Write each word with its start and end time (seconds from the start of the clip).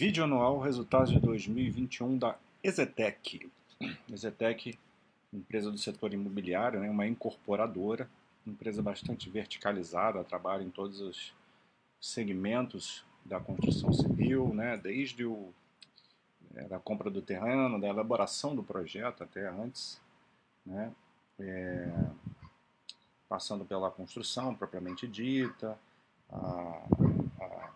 Vídeo 0.00 0.24
anual, 0.24 0.58
resultados 0.58 1.10
de 1.10 1.20
2021 1.20 2.16
da 2.16 2.34
Exetec. 2.64 3.52
Exetec, 4.10 4.78
empresa 5.30 5.70
do 5.70 5.76
setor 5.76 6.14
imobiliário, 6.14 6.80
né, 6.80 6.88
uma 6.88 7.06
incorporadora, 7.06 8.08
empresa 8.46 8.80
bastante 8.80 9.28
verticalizada, 9.28 10.24
trabalha 10.24 10.62
em 10.62 10.70
todos 10.70 11.02
os 11.02 11.34
segmentos 12.00 13.04
da 13.26 13.38
construção 13.40 13.92
civil, 13.92 14.54
né, 14.54 14.78
desde 14.78 15.26
o, 15.26 15.52
é, 16.54 16.62
da 16.64 16.78
compra 16.78 17.10
do 17.10 17.20
terreno, 17.20 17.78
da 17.78 17.88
elaboração 17.88 18.56
do 18.56 18.62
projeto 18.62 19.22
até 19.22 19.50
antes, 19.50 20.00
né, 20.64 20.94
é, 21.38 21.92
passando 23.28 23.66
pela 23.66 23.90
construção 23.90 24.54
propriamente 24.54 25.06
dita, 25.06 25.78
a, 26.32 26.86
a, 27.38 27.70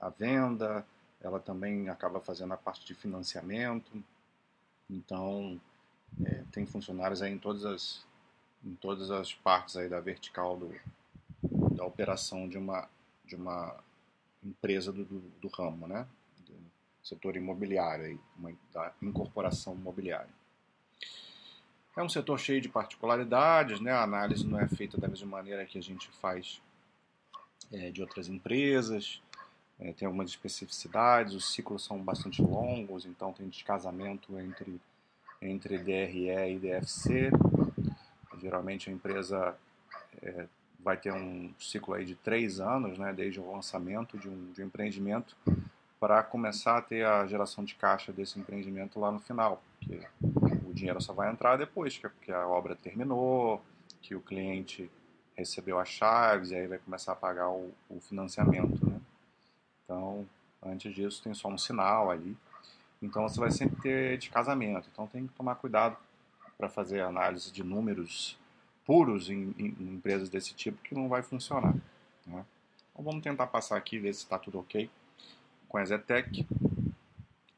a 0.00 0.08
venda, 0.08 0.86
ela 1.24 1.40
também 1.40 1.88
acaba 1.88 2.20
fazendo 2.20 2.52
a 2.52 2.56
parte 2.56 2.84
de 2.84 2.94
financiamento. 2.94 3.90
Então, 4.88 5.60
é, 6.24 6.44
tem 6.52 6.66
funcionários 6.66 7.22
aí 7.22 7.32
em 7.32 7.38
todas 7.38 7.64
as, 7.64 8.06
em 8.64 8.74
todas 8.74 9.10
as 9.10 9.32
partes 9.34 9.76
aí 9.76 9.88
da 9.88 10.00
vertical 10.00 10.56
do, 10.56 10.74
da 11.74 11.84
operação 11.84 12.48
de 12.48 12.58
uma, 12.58 12.88
de 13.24 13.36
uma 13.36 13.74
empresa 14.42 14.92
do, 14.92 15.04
do, 15.04 15.20
do 15.40 15.48
ramo, 15.48 15.86
né? 15.86 16.06
Do 16.46 16.54
setor 17.02 17.36
imobiliário, 17.36 18.04
aí, 18.04 18.20
uma, 18.36 18.52
da 18.72 18.92
incorporação 19.00 19.74
imobiliária. 19.74 20.32
É 21.96 22.02
um 22.02 22.08
setor 22.08 22.38
cheio 22.38 22.60
de 22.60 22.68
particularidades, 22.68 23.80
né? 23.80 23.92
a 23.92 24.02
análise 24.02 24.44
não 24.44 24.58
é 24.58 24.66
feita 24.66 24.98
da 24.98 25.06
mesma 25.06 25.28
maneira 25.28 25.64
que 25.64 25.78
a 25.78 25.82
gente 25.82 26.08
faz 26.10 26.60
é, 27.72 27.90
de 27.90 28.02
outras 28.02 28.28
empresas, 28.28 29.22
é, 29.78 29.92
tem 29.92 30.06
algumas 30.06 30.30
especificidades, 30.30 31.34
os 31.34 31.52
ciclos 31.52 31.84
são 31.84 31.98
bastante 31.98 32.40
longos, 32.40 33.06
então 33.06 33.32
tem 33.32 33.48
descasamento 33.48 34.38
entre, 34.38 34.80
entre 35.42 35.78
DRE 35.78 36.54
e 36.54 36.58
DFC. 36.58 37.30
Geralmente 38.40 38.90
a 38.90 38.92
empresa 38.92 39.56
é, 40.22 40.46
vai 40.78 40.96
ter 40.96 41.12
um 41.12 41.52
ciclo 41.58 41.94
aí 41.94 42.04
de 42.04 42.14
três 42.14 42.60
anos, 42.60 42.98
né, 42.98 43.12
desde 43.12 43.40
o 43.40 43.50
lançamento 43.50 44.18
de 44.18 44.28
um, 44.28 44.52
de 44.52 44.62
um 44.62 44.66
empreendimento, 44.66 45.36
para 45.98 46.22
começar 46.22 46.76
a 46.76 46.82
ter 46.82 47.06
a 47.06 47.26
geração 47.26 47.64
de 47.64 47.74
caixa 47.74 48.12
desse 48.12 48.38
empreendimento 48.38 49.00
lá 49.00 49.10
no 49.10 49.18
final, 49.18 49.62
porque 49.78 50.00
o 50.68 50.74
dinheiro 50.74 51.00
só 51.00 51.14
vai 51.14 51.30
entrar 51.30 51.56
depois 51.56 51.96
que 51.96 52.06
a, 52.06 52.10
que 52.20 52.30
a 52.30 52.46
obra 52.46 52.76
terminou, 52.76 53.62
que 54.02 54.14
o 54.14 54.20
cliente 54.20 54.90
recebeu 55.34 55.78
as 55.78 55.88
chaves 55.88 56.50
e 56.50 56.54
aí 56.54 56.66
vai 56.66 56.78
começar 56.78 57.12
a 57.12 57.16
pagar 57.16 57.48
o, 57.48 57.72
o 57.88 58.00
financiamento. 58.00 58.83
Então, 59.94 60.26
antes 60.60 60.92
disso, 60.92 61.22
tem 61.22 61.32
só 61.32 61.48
um 61.48 61.56
sinal 61.56 62.10
ali. 62.10 62.36
Então, 63.00 63.28
você 63.28 63.38
vai 63.38 63.50
sempre 63.52 63.80
ter 63.80 64.18
de 64.18 64.28
casamento. 64.28 64.88
Então, 64.92 65.06
tem 65.06 65.26
que 65.26 65.34
tomar 65.34 65.54
cuidado 65.54 65.96
para 66.58 66.68
fazer 66.68 67.00
análise 67.00 67.52
de 67.52 67.62
números 67.62 68.36
puros 68.84 69.30
em, 69.30 69.54
em, 69.56 69.66
em, 69.66 69.94
empresas 69.94 70.28
desse 70.28 70.52
tipo 70.52 70.82
que 70.82 70.94
não 70.94 71.08
vai 71.08 71.22
funcionar. 71.22 71.74
Né? 72.26 72.44
Então, 72.92 73.04
vamos 73.04 73.22
tentar 73.22 73.46
passar 73.46 73.76
aqui 73.76 73.98
ver 73.98 74.12
se 74.14 74.24
está 74.24 74.38
tudo 74.38 74.58
ok 74.58 74.90
com 75.68 75.78
a 75.78 75.84
Zetec. 75.84 76.44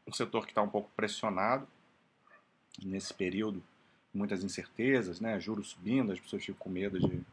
Um 0.07 0.13
setor 0.13 0.45
que 0.45 0.53
está 0.53 0.63
um 0.63 0.69
pouco 0.69 0.91
pressionado 0.95 1.67
nesse 2.83 3.15
período, 3.15 3.63
muitas 4.13 4.45
incertezas, 4.45 5.21
né? 5.21 5.41
juros 5.41 5.71
subindo, 5.71 6.13
as 6.13 6.21
pessoas 6.21 6.45
ficam 6.45 6.59
com 6.59 6.69
medo 6.69 7.01
de, 7.01 7.25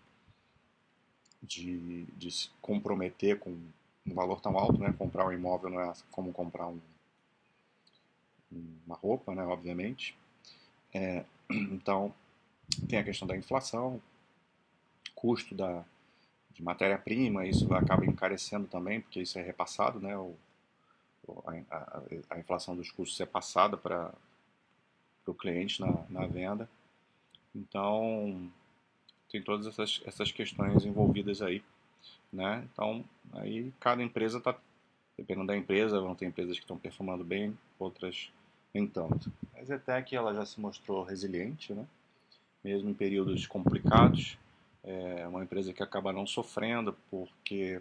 de, 1.41 2.05
de 2.05 2.31
se 2.31 2.49
comprometer 2.61 3.37
com 3.37 3.57
um 4.05 4.13
valor 4.13 4.41
tão 4.41 4.57
alto, 4.57 4.79
né? 4.79 4.93
Comprar 4.97 5.25
um 5.25 5.31
imóvel 5.31 5.69
não 5.69 5.81
é 5.81 5.93
como 6.11 6.33
comprar 6.33 6.67
um, 6.67 6.79
uma 8.85 8.95
roupa, 8.95 9.33
né? 9.33 9.43
Obviamente. 9.43 10.17
É, 10.93 11.25
então, 11.49 12.13
tem 12.87 12.99
a 12.99 13.03
questão 13.03 13.27
da 13.27 13.35
inflação, 13.35 14.01
custo 15.15 15.55
da, 15.55 15.83
de 16.51 16.63
matéria-prima, 16.63 17.45
isso 17.45 17.73
acaba 17.73 18.05
encarecendo 18.05 18.67
também, 18.67 19.01
porque 19.01 19.21
isso 19.21 19.39
é 19.39 19.41
repassado, 19.41 19.99
né? 19.99 20.15
O, 20.17 20.35
a, 21.45 21.75
a, 21.75 22.01
a 22.31 22.39
inflação 22.39 22.75
dos 22.75 22.91
custos 22.91 23.19
é 23.21 23.25
passada 23.25 23.77
para 23.77 24.13
o 25.25 25.33
cliente 25.33 25.79
na, 25.79 26.05
na 26.09 26.27
venda. 26.27 26.69
Então, 27.55 28.51
tem 29.29 29.41
todas 29.41 29.67
essas, 29.67 30.01
essas 30.05 30.31
questões 30.31 30.85
envolvidas 30.85 31.41
aí. 31.41 31.63
Né? 32.33 32.67
Então, 32.73 33.05
aí 33.33 33.71
cada 33.79 34.01
empresa 34.01 34.39
está, 34.39 34.57
dependendo 35.15 35.45
da 35.45 35.55
empresa, 35.55 36.01
vão 36.01 36.15
ter 36.15 36.25
empresas 36.25 36.57
que 36.57 36.63
estão 36.63 36.77
performando 36.77 37.23
bem, 37.23 37.55
outras 37.77 38.31
nem 38.73 38.87
tanto. 38.87 39.31
A 39.55 39.63
Zetec 39.63 40.15
ela 40.15 40.33
já 40.33 40.43
se 40.43 40.59
mostrou 40.59 41.03
resiliente, 41.03 41.73
né? 41.73 41.85
mesmo 42.63 42.89
em 42.89 42.93
períodos 42.93 43.45
complicados. 43.45 44.35
É 44.83 45.27
uma 45.27 45.43
empresa 45.43 45.71
que 45.71 45.83
acaba 45.83 46.11
não 46.11 46.25
sofrendo 46.25 46.97
porque 47.11 47.79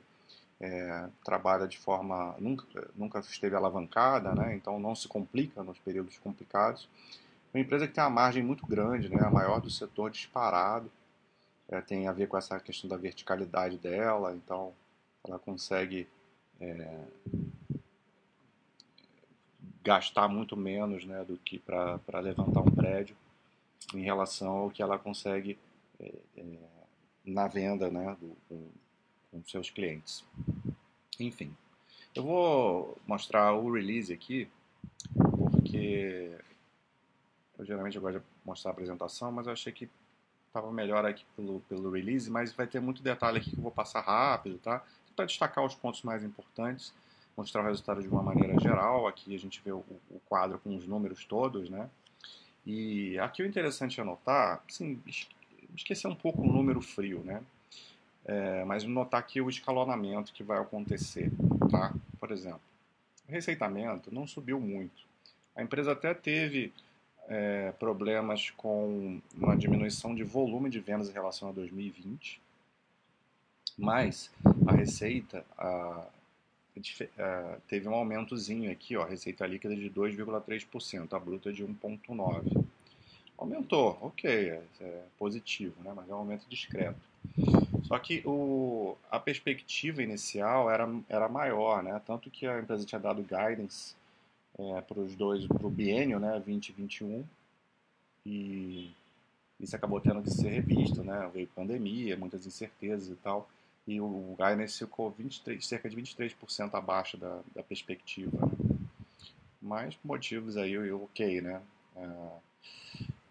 é, 0.60 1.08
trabalha 1.24 1.66
de 1.66 1.78
forma 1.78 2.36
nunca, 2.38 2.90
nunca 2.94 3.20
esteve 3.20 3.56
alavancada, 3.56 4.34
né? 4.34 4.54
então 4.54 4.78
não 4.78 4.94
se 4.94 5.08
complica 5.08 5.62
nos 5.62 5.78
períodos 5.78 6.18
complicados. 6.18 6.88
Uma 7.54 7.60
empresa 7.60 7.88
que 7.88 7.94
tem 7.94 8.04
uma 8.04 8.10
margem 8.10 8.42
muito 8.42 8.66
grande, 8.66 9.08
né? 9.08 9.20
a 9.22 9.30
maior 9.30 9.60
do 9.62 9.70
setor 9.70 10.10
disparado 10.10 10.90
é, 11.72 11.80
tem 11.80 12.06
a 12.06 12.12
ver 12.12 12.28
com 12.28 12.36
essa 12.36 12.60
questão 12.60 12.88
da 12.88 12.96
verticalidade 12.96 13.78
dela, 13.78 14.34
então 14.34 14.74
ela 15.26 15.38
consegue 15.38 16.06
é, 16.60 17.04
gastar 19.82 20.28
muito 20.28 20.54
menos 20.54 21.04
né, 21.06 21.24
do 21.24 21.38
que 21.38 21.58
para 21.58 22.20
levantar 22.20 22.60
um 22.60 22.70
prédio 22.70 23.16
em 23.94 24.02
relação 24.02 24.50
ao 24.50 24.70
que 24.70 24.82
ela 24.82 24.98
consegue 24.98 25.58
é, 25.98 26.14
é, 26.36 26.44
na 27.24 27.48
venda 27.48 27.90
né, 27.90 28.16
do, 28.20 28.36
com, 28.48 28.68
com 29.30 29.44
seus 29.44 29.70
clientes. 29.70 30.24
Enfim, 31.18 31.56
eu 32.14 32.22
vou 32.22 32.98
mostrar 33.06 33.54
o 33.54 33.72
release 33.72 34.12
aqui, 34.12 34.46
porque 35.50 36.36
eu 37.58 37.64
geralmente 37.64 37.96
eu 37.96 38.02
gosto 38.02 38.18
de 38.18 38.24
mostrar 38.44 38.70
a 38.70 38.72
apresentação, 38.72 39.32
mas 39.32 39.46
eu 39.46 39.52
achei 39.54 39.72
que 39.72 39.88
estava 40.52 40.70
melhor 40.70 41.04
aqui 41.06 41.24
pelo, 41.34 41.60
pelo 41.60 41.90
release, 41.90 42.30
mas 42.30 42.52
vai 42.52 42.66
ter 42.66 42.78
muito 42.78 43.02
detalhe 43.02 43.38
aqui 43.38 43.50
que 43.50 43.56
eu 43.56 43.62
vou 43.62 43.72
passar 43.72 44.02
rápido, 44.02 44.58
tá? 44.58 44.84
Para 45.16 45.24
destacar 45.24 45.64
os 45.64 45.74
pontos 45.74 46.02
mais 46.02 46.22
importantes, 46.22 46.92
mostrar 47.34 47.62
o 47.62 47.66
resultado 47.66 48.02
de 48.02 48.08
uma 48.08 48.22
maneira 48.22 48.58
geral. 48.60 49.06
Aqui 49.06 49.34
a 49.34 49.38
gente 49.38 49.62
vê 49.64 49.72
o, 49.72 49.78
o 50.10 50.20
quadro 50.26 50.58
com 50.58 50.76
os 50.76 50.86
números 50.86 51.24
todos, 51.24 51.70
né? 51.70 51.88
E 52.66 53.18
aqui 53.18 53.42
o 53.42 53.46
interessante 53.46 53.98
é 53.98 54.04
notar, 54.04 54.62
sim, 54.68 55.00
esquecer 55.74 56.06
um 56.06 56.14
pouco 56.14 56.42
o 56.42 56.52
número 56.52 56.82
frio, 56.82 57.22
né? 57.24 57.42
É, 58.24 58.64
mas 58.64 58.84
notar 58.84 59.20
aqui 59.20 59.40
o 59.40 59.48
escalonamento 59.48 60.32
que 60.32 60.44
vai 60.44 60.60
acontecer, 60.60 61.30
tá? 61.70 61.94
Por 62.20 62.30
exemplo, 62.30 62.60
o 63.26 63.32
receitamento 63.32 64.14
não 64.14 64.26
subiu 64.26 64.60
muito. 64.60 65.02
A 65.56 65.62
empresa 65.62 65.92
até 65.92 66.12
teve 66.14 66.72
é, 67.28 67.72
problemas 67.78 68.50
com 68.50 69.20
uma 69.34 69.56
diminuição 69.56 70.14
de 70.14 70.24
volume 70.24 70.68
de 70.70 70.80
vendas 70.80 71.08
em 71.08 71.12
relação 71.12 71.48
a 71.48 71.52
2020, 71.52 72.40
mas 73.78 74.30
a 74.66 74.72
receita 74.72 75.44
a, 75.56 76.06
a, 77.18 77.56
teve 77.68 77.88
um 77.88 77.94
aumentozinho 77.94 78.70
aqui, 78.70 78.96
ó, 78.96 79.02
a 79.02 79.08
receita 79.08 79.46
líquida 79.46 79.74
de 79.74 79.90
2,3%, 79.90 81.12
a 81.12 81.18
bruta 81.18 81.52
de 81.52 81.64
1,9%. 81.64 82.64
Aumentou, 83.38 83.98
ok, 84.00 84.30
é, 84.30 84.62
é, 84.80 85.02
positivo, 85.18 85.74
né, 85.82 85.92
mas 85.96 86.08
é 86.08 86.14
um 86.14 86.18
aumento 86.18 86.46
discreto. 86.48 87.00
Só 87.84 87.98
que 87.98 88.22
o, 88.24 88.96
a 89.10 89.18
perspectiva 89.18 90.02
inicial 90.02 90.70
era, 90.70 90.88
era 91.08 91.28
maior, 91.28 91.82
né, 91.82 92.00
tanto 92.06 92.30
que 92.30 92.46
a 92.46 92.60
empresa 92.60 92.84
tinha 92.84 93.00
dado 93.00 93.22
guidance 93.22 93.94
é, 94.58 94.80
para 94.80 95.00
os 95.00 95.14
dois, 95.16 95.46
para 95.46 95.66
o 95.66 95.70
biênio, 95.70 96.18
né, 96.18 96.32
2021, 96.32 97.24
e 98.24 98.90
isso 99.58 99.74
acabou 99.74 100.00
tendo 100.00 100.22
que 100.22 100.30
ser 100.30 100.48
revisto, 100.50 101.02
né, 101.02 101.30
veio 101.32 101.46
pandemia, 101.48 102.16
muitas 102.16 102.46
incertezas 102.46 103.08
e 103.08 103.16
tal, 103.16 103.48
e 103.86 104.00
o 104.00 104.36
guidance 104.38 104.78
ficou 104.78 105.10
23, 105.10 105.64
cerca 105.64 105.88
de 105.88 105.96
23% 105.96 106.74
abaixo 106.74 107.16
da, 107.16 107.40
da 107.54 107.62
perspectiva. 107.62 108.46
Né? 108.46 108.52
Mas 109.60 109.98
motivos 110.04 110.56
aí, 110.56 110.76
ok, 110.92 111.40
né, 111.40 111.60
é, 111.96 112.08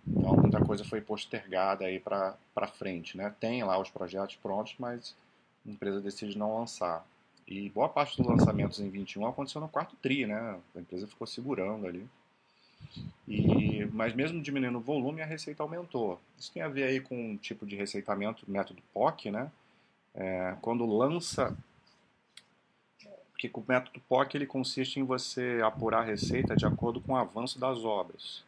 então 0.08 0.36
muita 0.36 0.64
coisa 0.64 0.84
foi 0.84 1.02
postergada 1.02 1.86
aí 1.86 2.00
para 2.00 2.68
frente, 2.74 3.18
né, 3.18 3.34
tem 3.40 3.64
lá 3.64 3.78
os 3.80 3.90
projetos 3.90 4.36
prontos, 4.38 4.76
mas 4.80 5.16
a 5.66 5.70
empresa 5.70 6.02
decide 6.02 6.38
não 6.38 6.58
lançar. 6.58 7.06
E 7.52 7.68
boa 7.68 7.90
parte 7.90 8.16
dos 8.16 8.26
lançamentos 8.26 8.80
em 8.80 8.90
21 8.90 9.28
aconteceu 9.28 9.60
no 9.60 9.68
quarto 9.68 9.98
TRI, 9.98 10.26
né? 10.26 10.58
A 10.74 10.80
empresa 10.80 11.06
ficou 11.06 11.28
segurando 11.28 11.86
ali. 11.86 12.08
E, 13.28 13.84
mas 13.92 14.14
mesmo 14.14 14.42
diminuindo 14.42 14.78
o 14.78 14.82
volume, 14.82 15.22
a 15.22 15.26
receita 15.26 15.62
aumentou. 15.62 16.18
Isso 16.40 16.50
tem 16.54 16.64
a 16.64 16.70
ver 16.70 16.84
aí 16.84 17.02
com 17.02 17.34
o 17.34 17.38
tipo 17.38 17.66
de 17.66 17.76
receitamento, 17.76 18.50
método 18.50 18.82
POC, 18.94 19.32
né? 19.32 19.52
É, 20.16 20.56
quando 20.62 20.86
lança... 20.86 21.54
Porque 23.32 23.52
o 23.54 23.66
método 23.68 24.00
POC 24.08 24.36
ele 24.36 24.46
consiste 24.46 25.02
em 25.02 25.04
você 25.04 25.60
apurar 25.62 26.04
a 26.04 26.06
receita 26.06 26.56
de 26.56 26.66
acordo 26.66 27.02
com 27.02 27.12
o 27.12 27.18
avanço 27.18 27.60
das 27.60 27.84
obras. 27.84 28.46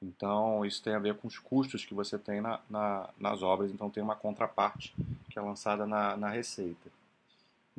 Então, 0.00 0.64
isso 0.64 0.82
tem 0.82 0.94
a 0.94 0.98
ver 0.98 1.14
com 1.16 1.28
os 1.28 1.38
custos 1.38 1.84
que 1.84 1.92
você 1.92 2.18
tem 2.18 2.40
na, 2.40 2.58
na, 2.70 3.10
nas 3.20 3.42
obras. 3.42 3.70
Então, 3.70 3.90
tem 3.90 4.02
uma 4.02 4.16
contraparte 4.16 4.94
que 5.28 5.38
é 5.38 5.42
lançada 5.42 5.86
na, 5.86 6.16
na 6.16 6.30
receita. 6.30 6.96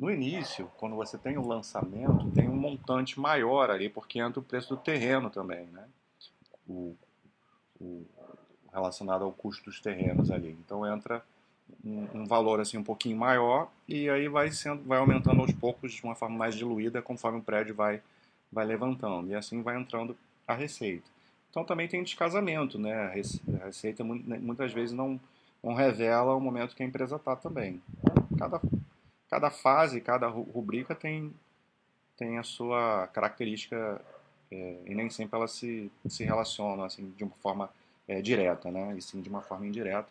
No 0.00 0.10
início, 0.10 0.66
quando 0.78 0.96
você 0.96 1.18
tem 1.18 1.36
o 1.36 1.46
lançamento, 1.46 2.30
tem 2.30 2.48
um 2.48 2.56
montante 2.56 3.20
maior 3.20 3.70
ali, 3.70 3.90
porque 3.90 4.18
entra 4.18 4.40
o 4.40 4.42
preço 4.42 4.74
do 4.74 4.80
terreno 4.80 5.28
também, 5.28 5.66
né? 5.66 5.86
O, 6.66 6.96
o 7.78 8.06
relacionado 8.72 9.24
ao 9.24 9.30
custo 9.30 9.66
dos 9.66 9.78
terrenos 9.78 10.30
ali. 10.30 10.56
Então, 10.64 10.86
entra 10.90 11.22
um, 11.84 12.08
um, 12.14 12.24
valor 12.24 12.60
assim 12.60 12.78
um 12.78 12.82
pouquinho 12.82 13.18
maior 13.18 13.70
e 13.86 14.08
aí 14.08 14.26
vai 14.26 14.50
sendo 14.50 14.82
vai 14.84 14.98
aumentando 14.98 15.42
aos 15.42 15.52
poucos 15.52 15.92
de 15.92 16.02
uma 16.02 16.14
forma 16.14 16.34
mais 16.34 16.54
diluída 16.54 17.02
conforme 17.02 17.38
o 17.38 17.42
prédio 17.42 17.74
vai 17.74 18.02
vai 18.50 18.64
levantando 18.64 19.28
e 19.28 19.34
assim 19.34 19.62
vai 19.62 19.78
entrando 19.78 20.16
a 20.48 20.54
receita 20.54 21.08
então 21.48 21.64
também 21.64 21.86
tem 21.86 22.02
descasamento 22.02 22.76
né 22.76 22.92
a 22.92 23.64
receita 23.66 24.02
né, 24.02 24.38
muitas 24.38 24.72
vezes 24.72 24.92
não 24.92 25.20
não 25.62 25.74
revela 25.74 26.34
o 26.34 26.40
momento 26.40 26.74
que 26.74 26.82
a 26.82 26.86
empresa 26.86 27.14
está 27.14 27.36
também 27.36 27.80
cada 28.36 28.60
cada 29.30 29.50
fase 29.50 30.00
cada 30.00 30.26
rubrica 30.28 30.94
tem 30.94 31.32
tem 32.16 32.38
a 32.38 32.42
sua 32.42 33.06
característica 33.08 34.00
é, 34.50 34.78
e 34.86 34.94
nem 34.94 35.08
sempre 35.08 35.36
elas 35.36 35.52
se 35.52 35.90
se 36.08 36.24
relacionam 36.24 36.84
assim 36.84 37.10
de 37.16 37.24
uma 37.24 37.36
forma 37.42 37.70
é, 38.08 38.20
direta 38.20 38.70
né 38.70 38.94
e 38.96 39.02
sim 39.02 39.20
de 39.20 39.28
uma 39.28 39.40
forma 39.40 39.66
indireta 39.66 40.08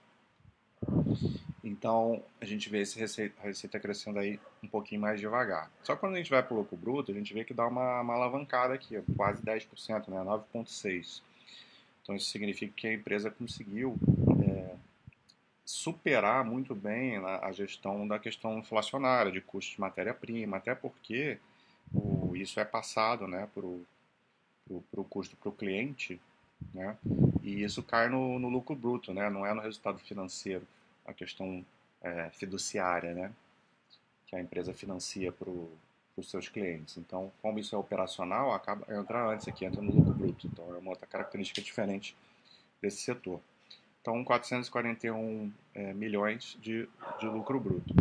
então, 1.64 2.24
a 2.42 2.46
gente 2.46 2.70
vê 2.70 2.82
esse 2.82 2.98
receita, 2.98 3.36
a 3.42 3.48
receita 3.48 3.80
crescendo 3.80 4.20
aí 4.20 4.40
um 4.64 4.68
pouquinho 4.68 5.02
mais 5.02 5.20
devagar. 5.20 5.70
Só 5.84 5.94
que 5.94 6.00
quando 6.00 6.16
a 6.16 6.18
gente 6.18 6.30
vai 6.30 6.42
para 6.42 6.54
o 6.54 6.58
lucro 6.58 6.76
bruto, 6.76 7.12
a 7.12 7.16
gente 7.16 7.34
vê 7.34 7.44
que 7.44 7.54
dá 7.54 7.68
uma, 7.68 8.02
uma 8.02 8.14
alavancada 8.16 8.74
aqui, 8.74 9.02
quase 9.16 9.42
10%, 9.42 10.08
né? 10.08 10.18
9,6%. 10.54 11.22
Então, 12.02 12.16
isso 12.16 12.32
significa 12.32 12.74
que 12.76 12.88
a 12.88 12.94
empresa 12.94 13.30
conseguiu 13.30 13.96
superar 15.70 16.44
muito 16.44 16.74
bem 16.74 17.18
a 17.18 17.52
gestão 17.52 18.08
da 18.08 18.18
questão 18.18 18.58
inflacionária, 18.58 19.32
de 19.32 19.40
custos 19.40 19.76
de 19.76 19.80
matéria-prima, 19.80 20.58
até 20.58 20.74
porque 20.74 21.38
o, 21.94 22.36
isso 22.36 22.60
é 22.60 22.66
passado 22.66 23.28
né, 23.28 23.48
para 23.54 23.64
o 23.68 25.04
custo 25.08 25.38
para 25.38 25.50
o 25.50 25.52
cliente, 25.52 26.20
né? 26.74 26.98
e 27.44 27.64
isso 27.64 27.84
cai 27.84 28.10
no, 28.10 28.40
no 28.40 28.50
lucro 28.50 28.76
bruto, 28.76 29.14
né? 29.14 29.30
não 29.30 29.46
é 29.46 29.54
no 29.54 29.62
resultado 29.62 30.00
financeiro 30.00 30.66
a 31.06 31.14
questão 31.14 31.64
é, 32.02 32.32
fiduciária, 32.32 33.14
né? 33.14 33.32
Que 34.26 34.36
a 34.36 34.42
empresa 34.42 34.74
financia 34.74 35.32
para 35.32 35.52
os 36.18 36.32
seus 36.32 36.50
clientes. 36.50 36.98
Então, 36.98 37.32
como 37.44 37.60
isso 37.60 37.76
é 37.76 37.78
operacional, 37.78 38.54
acaba 38.54 38.92
entra 38.92 39.28
antes 39.28 39.48
aqui, 39.48 39.66
entra 39.66 39.82
no 39.82 39.92
lucro 39.92 40.14
bruto. 40.14 40.48
Então, 40.48 40.74
é 40.74 40.80
uma 40.80 40.92
outra 40.92 41.06
característica 41.06 41.62
diferente 41.62 42.16
desse 42.82 43.02
setor. 43.02 43.40
Então, 44.02 44.24
441 44.24 45.52
é, 45.74 45.94
milhões 45.94 46.58
de, 46.62 46.88
de 47.20 47.26
lucro 47.28 47.60
bruto. 47.60 47.94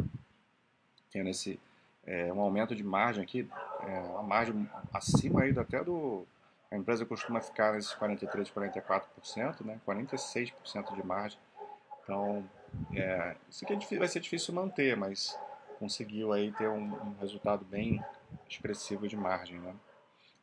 Tendo 1.11 1.29
esse 1.29 1.59
é, 2.07 2.33
um 2.33 2.41
aumento 2.41 2.75
de 2.75 2.85
margem 2.85 3.23
aqui, 3.23 3.49
é, 3.81 3.99
uma 4.01 4.23
margem 4.23 4.69
acima 4.93 5.43
aí 5.43 5.59
até 5.59 5.83
do. 5.83 6.27
A 6.71 6.77
empresa 6.77 7.05
costuma 7.05 7.41
ficar 7.41 7.73
nesses 7.73 7.95
43%, 7.95 8.53
44%, 8.53 9.65
né? 9.65 9.81
46% 9.87 10.95
de 10.95 11.07
margem. 11.07 11.39
Então, 12.03 12.49
é, 12.95 13.37
isso 13.49 13.65
aqui 13.65 13.73
é 13.73 13.77
difícil, 13.77 13.99
vai 13.99 14.09
ser 14.09 14.21
difícil 14.21 14.55
manter, 14.55 14.97
mas 14.97 15.39
conseguiu 15.79 16.33
aí 16.33 16.53
ter 16.53 16.69
um, 16.69 16.95
um, 16.95 17.17
resultado 17.21 17.65
bem 17.65 18.05
expressivo 18.49 19.09
de 19.09 19.17
margem, 19.17 19.59
né? 19.59 19.75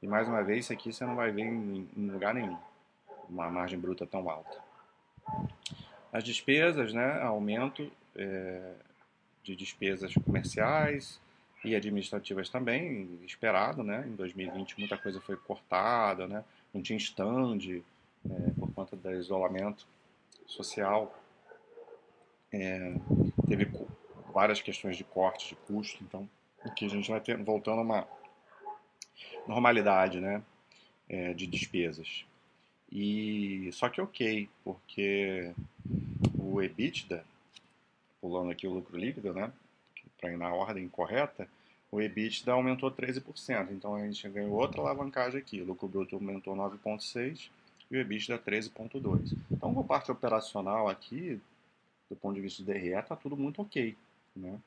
E 0.02 0.08
mais 0.08 0.28
uma 0.28 0.44
vez, 0.44 0.66
isso 0.66 0.74
aqui 0.74 0.92
você 0.92 1.06
não 1.06 1.16
vai 1.16 1.32
ver 1.32 1.44
em, 1.44 1.90
em 1.96 2.10
lugar 2.10 2.34
nenhum, 2.34 2.58
uma 3.30 3.50
margem 3.50 3.80
bruta 3.80 4.06
tão 4.06 4.30
alta. 4.30 4.65
As 6.12 6.24
despesas, 6.24 6.94
né, 6.94 7.22
aumento 7.22 7.92
é, 8.16 8.74
de 9.44 9.56
despesas 9.56 10.14
comerciais 10.14 11.20
e 11.64 11.76
administrativas 11.76 12.50
também, 12.50 13.20
esperado, 13.26 13.84
né? 13.84 14.06
Em 14.08 14.16
2020 14.16 14.80
muita 14.80 14.98
coisa 14.98 15.20
foi 15.20 15.36
cortada, 15.36 16.28
né? 16.28 16.44
Não 16.74 16.82
tinha 16.82 16.98
stand 16.98 17.58
é, 18.30 18.52
por 18.58 18.72
conta 18.74 18.96
do 18.96 19.12
isolamento 19.14 19.86
social 20.46 21.14
é, 22.56 22.94
teve 23.48 23.70
várias 24.34 24.62
questões 24.62 24.96
de 24.96 25.04
corte 25.04 25.50
de 25.50 25.56
custo, 25.56 26.04
então 26.04 26.30
aqui 26.64 26.86
a 26.86 26.90
gente 26.90 27.10
vai 27.10 27.20
ter, 27.20 27.38
voltando 27.44 27.80
a 27.80 27.84
uma 27.84 28.08
normalidade 29.48 30.20
né, 30.20 30.42
é, 31.10 31.34
de 31.34 31.46
despesas. 31.46 32.26
E 32.92 33.70
só 33.74 33.90
que 33.90 34.00
ok, 34.00 34.50
porque 34.64 35.52
o 36.38 36.62
EBITDA, 36.62 37.26
pulando 38.22 38.52
aqui 38.52 38.68
o 38.68 38.74
lucro 38.74 38.98
líquido, 38.98 39.34
né, 39.34 39.52
para 40.20 40.32
ir 40.32 40.38
na 40.38 40.54
ordem 40.54 40.88
correta, 40.88 41.48
o 41.92 42.02
EBITDA 42.02 42.52
aumentou 42.52 42.92
13%, 42.92 43.72
então 43.72 43.96
a 43.96 44.06
gente 44.06 44.28
ganhou 44.30 44.54
outra 44.54 44.82
alavancagem 44.82 45.40
aqui, 45.40 45.62
o 45.62 45.66
lucro 45.66 45.88
bruto 45.88 46.16
aumentou 46.16 46.56
9,6% 46.56 47.50
e 47.90 47.98
o 47.98 48.00
EBITDA 48.00 48.40
13,2%. 48.40 49.38
Então, 49.52 49.80
a 49.80 49.84
parte 49.84 50.12
operacional 50.12 50.90
aqui, 50.90 51.40
do 52.10 52.16
ponto 52.16 52.36
de 52.36 52.42
vista 52.42 52.64
do 52.64 52.66
DRE, 52.66 52.90
está 52.90 53.16
tudo 53.16 53.38
muito 53.38 53.62
ok. 53.62 53.96
Né? 54.36 54.60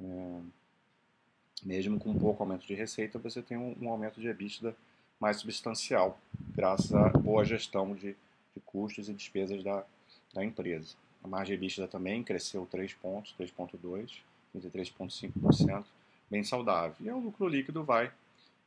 É, 0.00 0.40
mesmo 1.64 1.98
com 1.98 2.10
um 2.10 2.18
pouco 2.18 2.42
aumento 2.42 2.66
de 2.66 2.74
receita, 2.74 3.18
você 3.18 3.42
tem 3.42 3.56
um, 3.56 3.76
um, 3.80 3.90
aumento 3.90 4.20
de 4.20 4.28
EBITDA 4.28 4.76
mais 5.20 5.38
substancial, 5.38 6.18
graças 6.54 6.92
à 6.94 7.08
boa 7.08 7.44
gestão 7.44 7.94
de, 7.94 8.16
de 8.54 8.60
custos 8.64 9.08
e 9.08 9.14
despesas 9.14 9.62
da, 9.62 9.84
da 10.34 10.44
empresa. 10.44 10.94
A 11.24 11.28
margem 11.28 11.54
EBITDA 11.54 11.88
também 11.88 12.22
cresceu 12.22 12.66
3 12.66 12.94
pontos, 12.94 13.34
3,2%, 13.38 14.10
33,5%, 14.54 15.84
bem 16.30 16.44
saudável. 16.44 16.94
E 17.00 17.10
o 17.10 17.18
lucro 17.18 17.48
líquido 17.48 17.82
vai, 17.82 18.12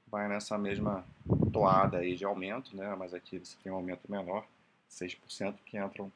vai 0.07 0.27
nessa 0.27 0.57
mesma 0.57 1.05
toada 1.53 1.99
aí 1.99 2.15
de 2.15 2.25
aumento, 2.25 2.75
né? 2.75 2.95
mas 2.97 3.13
aqui 3.13 3.39
você 3.39 3.55
tem 3.63 3.71
um 3.71 3.75
aumento 3.75 4.09
menor, 4.09 4.45
6%, 4.89 5.55
que 5.65 5.77
entram 5.77 6.11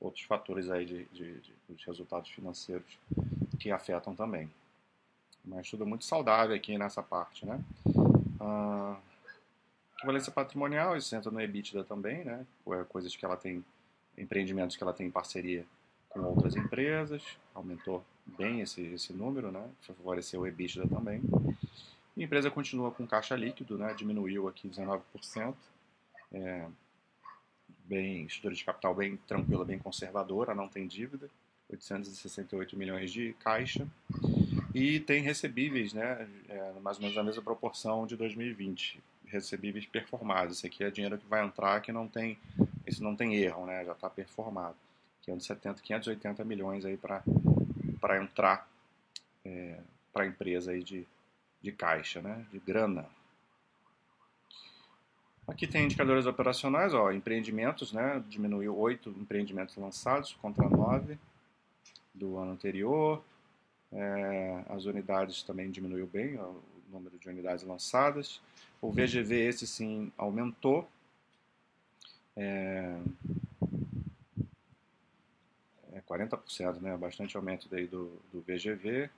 outros 0.00 0.24
fatores 0.24 0.70
aí 0.70 0.84
de, 0.84 1.04
de, 1.06 1.40
de, 1.40 1.52
dos 1.68 1.84
resultados 1.84 2.30
financeiros 2.30 2.98
que 3.58 3.70
afetam 3.70 4.14
também. 4.14 4.50
Mas 5.44 5.68
tudo 5.68 5.86
muito 5.86 6.04
saudável 6.04 6.56
aqui 6.56 6.78
nessa 6.78 7.02
parte, 7.02 7.44
né? 7.44 7.62
Ah, 8.40 8.96
equivalência 10.04 10.30
patrimonial, 10.30 10.96
isso 10.96 11.16
entra 11.16 11.30
no 11.30 11.40
EBITDA 11.40 11.82
também, 11.84 12.24
né? 12.24 12.46
É 12.68 12.84
coisas 12.84 13.16
que 13.16 13.24
ela 13.24 13.36
tem, 13.36 13.64
empreendimentos 14.16 14.76
que 14.76 14.82
ela 14.82 14.92
tem 14.92 15.06
em 15.06 15.10
parceria 15.10 15.64
com 16.10 16.20
outras 16.20 16.54
empresas, 16.54 17.22
aumentou 17.54 18.04
bem 18.38 18.60
esse, 18.60 18.82
esse 18.82 19.12
número, 19.12 19.50
né? 19.50 19.66
Favoreceu 19.80 20.42
o 20.42 20.46
EBITDA 20.46 20.86
também. 20.86 21.22
A 22.16 22.22
empresa 22.22 22.50
continua 22.50 22.90
com 22.90 23.06
caixa 23.06 23.34
líquido, 23.34 23.78
né? 23.78 23.94
Diminuiu 23.94 24.46
aqui 24.46 24.68
19%. 24.68 25.54
É, 26.32 26.66
bem, 27.84 28.24
estrutura 28.26 28.54
de 28.54 28.64
capital 28.64 28.94
bem 28.94 29.16
tranquila, 29.26 29.64
bem 29.64 29.78
conservadora, 29.78 30.54
não 30.54 30.68
tem 30.68 30.86
dívida, 30.86 31.30
868 31.70 32.76
milhões 32.76 33.10
de 33.10 33.32
caixa 33.40 33.86
e 34.74 35.00
tem 35.00 35.22
recebíveis, 35.22 35.92
né, 35.92 36.28
é, 36.48 36.72
mais 36.80 36.96
ou 36.96 37.02
menos 37.02 37.16
a 37.16 37.22
mesma 37.22 37.42
proporção 37.42 38.06
de 38.06 38.16
2020, 38.16 39.00
recebíveis 39.34 39.84
performados. 39.84 40.58
Esse 40.58 40.66
aqui 40.66 40.84
é 40.84 40.90
dinheiro 40.90 41.18
que 41.18 41.26
vai 41.26 41.44
entrar 41.44 41.80
que 41.80 41.92
não 41.92 42.08
tem, 42.08 42.38
esse 42.86 43.02
não 43.02 43.14
tem 43.14 43.34
erro, 43.34 43.66
né, 43.66 43.84
já 43.84 43.92
está 43.92 44.08
performado. 44.08 44.76
570, 45.22 45.82
580 45.82 46.44
milhões 46.44 46.84
aí 46.84 46.96
para 46.96 48.22
entrar 48.22 48.68
é, 49.44 49.78
para 50.12 50.24
a 50.24 50.26
empresa 50.26 50.72
aí 50.72 50.82
de, 50.82 51.06
de 51.60 51.72
caixa, 51.72 52.22
né, 52.22 52.46
de 52.52 52.58
grana. 52.58 53.06
Aqui 55.46 55.66
tem 55.66 55.84
indicadores 55.84 56.24
operacionais, 56.24 56.94
ó, 56.94 57.12
empreendimentos, 57.12 57.92
né, 57.92 58.22
diminuiu 58.28 58.76
8 58.76 59.10
empreendimentos 59.10 59.76
lançados 59.76 60.32
contra 60.40 60.68
9 60.68 61.18
do 62.14 62.38
ano 62.38 62.52
anterior. 62.52 63.22
É, 63.92 64.64
as 64.70 64.86
unidades 64.86 65.42
também 65.42 65.70
diminuiu 65.70 66.06
bem, 66.06 66.38
número 66.94 67.18
de 67.18 67.28
unidades 67.28 67.64
lançadas. 67.64 68.40
O 68.80 68.90
VGV, 68.90 69.48
esse 69.48 69.66
sim, 69.66 70.12
aumentou. 70.16 70.88
É, 72.36 72.98
é 75.92 76.00
40%, 76.00 76.80
né, 76.80 76.96
bastante 76.96 77.36
aumento 77.36 77.68
daí 77.68 77.86
do, 77.86 78.18
do 78.32 78.40
VGV. 78.40 79.10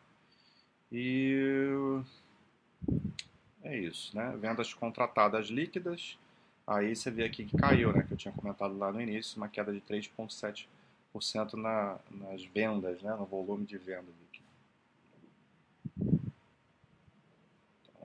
E 0.90 2.02
é 3.62 3.76
isso, 3.76 4.16
né? 4.16 4.37
Vendas 4.40 4.73
contratadas 4.73 5.49
líquidas. 5.49 6.16
Aí 6.66 6.95
você 6.95 7.11
vê 7.11 7.25
aqui 7.25 7.45
que 7.45 7.56
caiu, 7.56 7.92
né? 7.92 8.04
Que 8.04 8.12
eu 8.12 8.16
tinha 8.16 8.33
comentado 8.33 8.76
lá 8.76 8.92
no 8.92 9.00
início, 9.00 9.37
uma 9.37 9.49
queda 9.49 9.73
de 9.73 9.80
3,7% 9.80 11.54
na, 11.54 11.99
nas 12.11 12.45
vendas, 12.45 13.02
né? 13.02 13.14
No 13.16 13.25
volume 13.25 13.66
de 13.66 13.76
venda 13.78 14.02
líquido. 14.02 14.47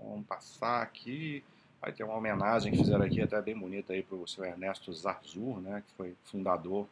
Vamos 0.02 0.26
passar 0.26 0.82
aqui. 0.82 1.44
Vai 1.80 1.92
ter 1.92 2.04
uma 2.04 2.16
homenagem 2.16 2.72
que 2.72 2.78
fizeram 2.78 3.04
aqui, 3.04 3.22
até 3.22 3.42
bem 3.42 3.58
bonita 3.58 3.94
aí 3.94 4.04
para 4.04 4.16
o 4.16 4.28
seu 4.28 4.46
Ernesto 4.46 4.94
Zarzur, 4.94 5.60
né, 5.60 5.84
que 5.88 5.94
foi 5.96 6.16
fundador 6.26 6.88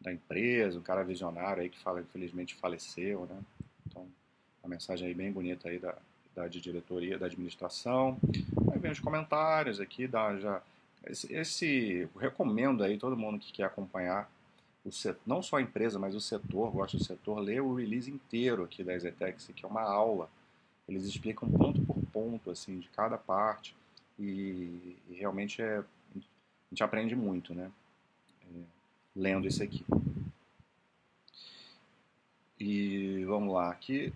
da 0.00 0.12
empresa, 0.12 0.78
um 0.78 0.82
cara 0.82 1.02
visionário 1.02 1.62
aí 1.62 1.68
que 1.68 1.78
fala, 1.78 2.00
infelizmente 2.00 2.54
faleceu, 2.54 3.26
né? 3.26 3.38
Então, 3.86 4.06
uma 4.62 4.70
mensagem 4.70 5.08
aí 5.08 5.14
bem 5.14 5.30
bonita 5.30 5.68
aí 5.68 5.78
da, 5.78 5.94
da 6.34 6.48
diretoria, 6.48 7.18
da 7.18 7.26
administração. 7.26 8.18
Aí 8.72 8.78
vem 8.78 8.92
os 8.92 9.00
comentários 9.00 9.80
aqui, 9.80 10.06
dá 10.06 10.36
já 10.36 10.62
esse, 11.06 11.32
esse 11.32 12.08
recomendo 12.18 12.84
aí 12.84 12.98
todo 12.98 13.16
mundo 13.16 13.38
que 13.38 13.52
quer 13.52 13.64
acompanhar 13.64 14.30
o 14.84 14.90
setor, 14.90 15.20
não 15.26 15.42
só 15.42 15.56
a 15.56 15.62
empresa, 15.62 15.98
mas 15.98 16.14
o 16.14 16.20
setor, 16.20 16.70
gosta 16.70 16.96
do 16.96 17.04
setor, 17.04 17.38
lê 17.40 17.60
o 17.60 17.74
release 17.74 18.10
inteiro 18.10 18.64
aqui 18.64 18.82
da 18.82 18.94
Exetex, 18.94 19.50
que 19.54 19.64
é 19.64 19.68
uma 19.68 19.82
aula. 19.82 20.28
Eles 20.88 21.04
explicam 21.04 21.48
ponto 21.50 21.80
por 21.82 21.99
ponto 22.20 22.50
assim 22.50 22.78
de 22.78 22.88
cada 22.90 23.16
parte 23.16 23.74
e, 24.18 24.96
e 25.08 25.14
realmente 25.14 25.62
é 25.62 25.78
a 25.78 25.82
gente 26.70 26.84
aprende 26.84 27.16
muito, 27.16 27.52
né? 27.52 27.70
É, 28.42 28.62
lendo 29.16 29.48
isso 29.48 29.62
aqui. 29.62 29.84
E 32.58 33.24
vamos 33.24 33.52
lá, 33.52 33.70
aqui. 33.70 34.12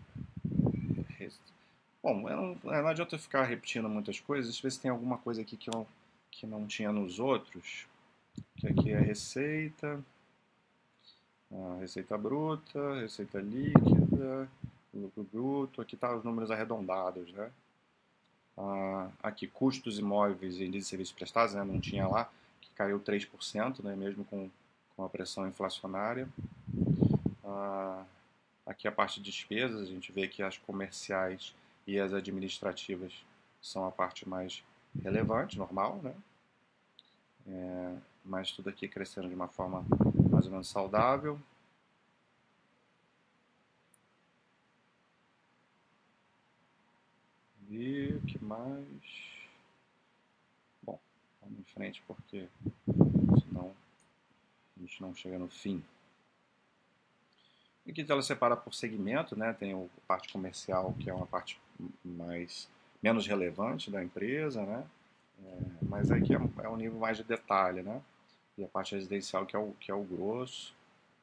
Bom, 2.00 2.20
não, 2.20 2.56
não 2.62 2.86
adianta 2.86 3.14
eu 3.14 3.18
ficar 3.18 3.44
repetindo 3.44 3.88
muitas 3.88 4.20
coisas, 4.20 4.46
deixa 4.52 4.60
eu 4.60 4.70
ver 4.70 4.70
se 4.72 4.80
tem 4.80 4.90
alguma 4.90 5.16
coisa 5.18 5.40
aqui 5.40 5.56
que, 5.56 5.70
eu, 5.74 5.86
que 6.30 6.46
não 6.46 6.66
tinha 6.66 6.92
nos 6.92 7.18
outros. 7.18 7.86
Que 8.58 8.68
aqui 8.68 8.92
é 8.92 9.00
receita, 9.00 10.04
a 11.50 11.78
receita 11.80 12.16
bruta, 12.18 13.00
receita 13.00 13.40
líquida, 13.40 14.48
lucro 14.92 15.24
bruto, 15.24 15.80
aqui 15.80 15.96
tá 15.96 16.14
os 16.14 16.22
números 16.22 16.50
arredondados, 16.50 17.32
né? 17.32 17.50
Ah, 18.56 19.08
aqui, 19.22 19.46
custos 19.46 19.98
imóveis 19.98 20.60
e 20.60 20.68
de 20.68 20.82
serviços 20.82 21.12
prestados, 21.12 21.54
né? 21.54 21.64
não 21.64 21.80
tinha 21.80 22.06
lá, 22.06 22.30
que 22.60 22.70
caiu 22.74 23.00
3%, 23.00 23.82
né? 23.82 23.96
mesmo 23.96 24.24
com 24.24 24.48
com 24.96 25.04
a 25.04 25.08
pressão 25.08 25.46
inflacionária. 25.46 26.28
Ah, 27.44 28.04
aqui 28.66 28.88
a 28.88 28.92
parte 28.92 29.20
de 29.20 29.30
despesas, 29.30 29.82
a 29.82 29.90
gente 29.90 30.12
vê 30.12 30.28
que 30.28 30.42
as 30.42 30.56
comerciais 30.58 31.54
e 31.86 31.98
as 31.98 32.12
administrativas 32.12 33.12
são 33.60 33.86
a 33.86 33.90
parte 33.90 34.28
mais 34.28 34.62
relevante, 35.02 35.58
normal, 35.58 36.00
né? 36.02 36.14
É, 37.46 37.94
mas 38.24 38.52
tudo 38.52 38.70
aqui 38.70 38.88
crescendo 38.88 39.28
de 39.28 39.34
uma 39.34 39.48
forma 39.48 39.84
mais 40.30 40.46
ou 40.46 40.52
menos 40.52 40.68
saudável. 40.68 41.38
E 47.76 48.14
o 48.14 48.20
que 48.20 48.44
mais? 48.44 48.86
Bom, 50.80 50.96
vamos 51.42 51.58
em 51.58 51.64
frente 51.74 52.00
porque 52.06 52.46
senão 53.42 53.74
a 54.76 54.80
gente 54.80 55.02
não 55.02 55.12
chega 55.12 55.36
no 55.40 55.48
fim. 55.48 55.82
Aqui 57.88 58.06
ela 58.08 58.22
separa 58.22 58.56
por 58.56 58.72
segmento, 58.72 59.36
né? 59.36 59.52
Tem 59.52 59.72
a 59.72 59.86
parte 60.06 60.32
comercial, 60.32 60.94
que 61.00 61.10
é 61.10 61.14
uma 61.14 61.26
parte 61.26 61.60
mais 62.04 62.68
menos 63.02 63.26
relevante 63.26 63.90
da 63.90 64.04
empresa, 64.04 64.64
né? 64.64 64.86
É, 65.44 65.58
mas 65.82 66.12
aqui 66.12 66.32
é, 66.32 66.38
é 66.62 66.68
um 66.68 66.76
nível 66.76 67.00
mais 67.00 67.16
de 67.16 67.24
detalhe, 67.24 67.82
né? 67.82 68.00
E 68.56 68.62
a 68.62 68.68
parte 68.68 68.94
residencial 68.94 69.44
que 69.44 69.56
é 69.56 69.58
o, 69.58 69.72
que 69.80 69.90
é 69.90 69.94
o 69.94 70.04
grosso. 70.04 70.72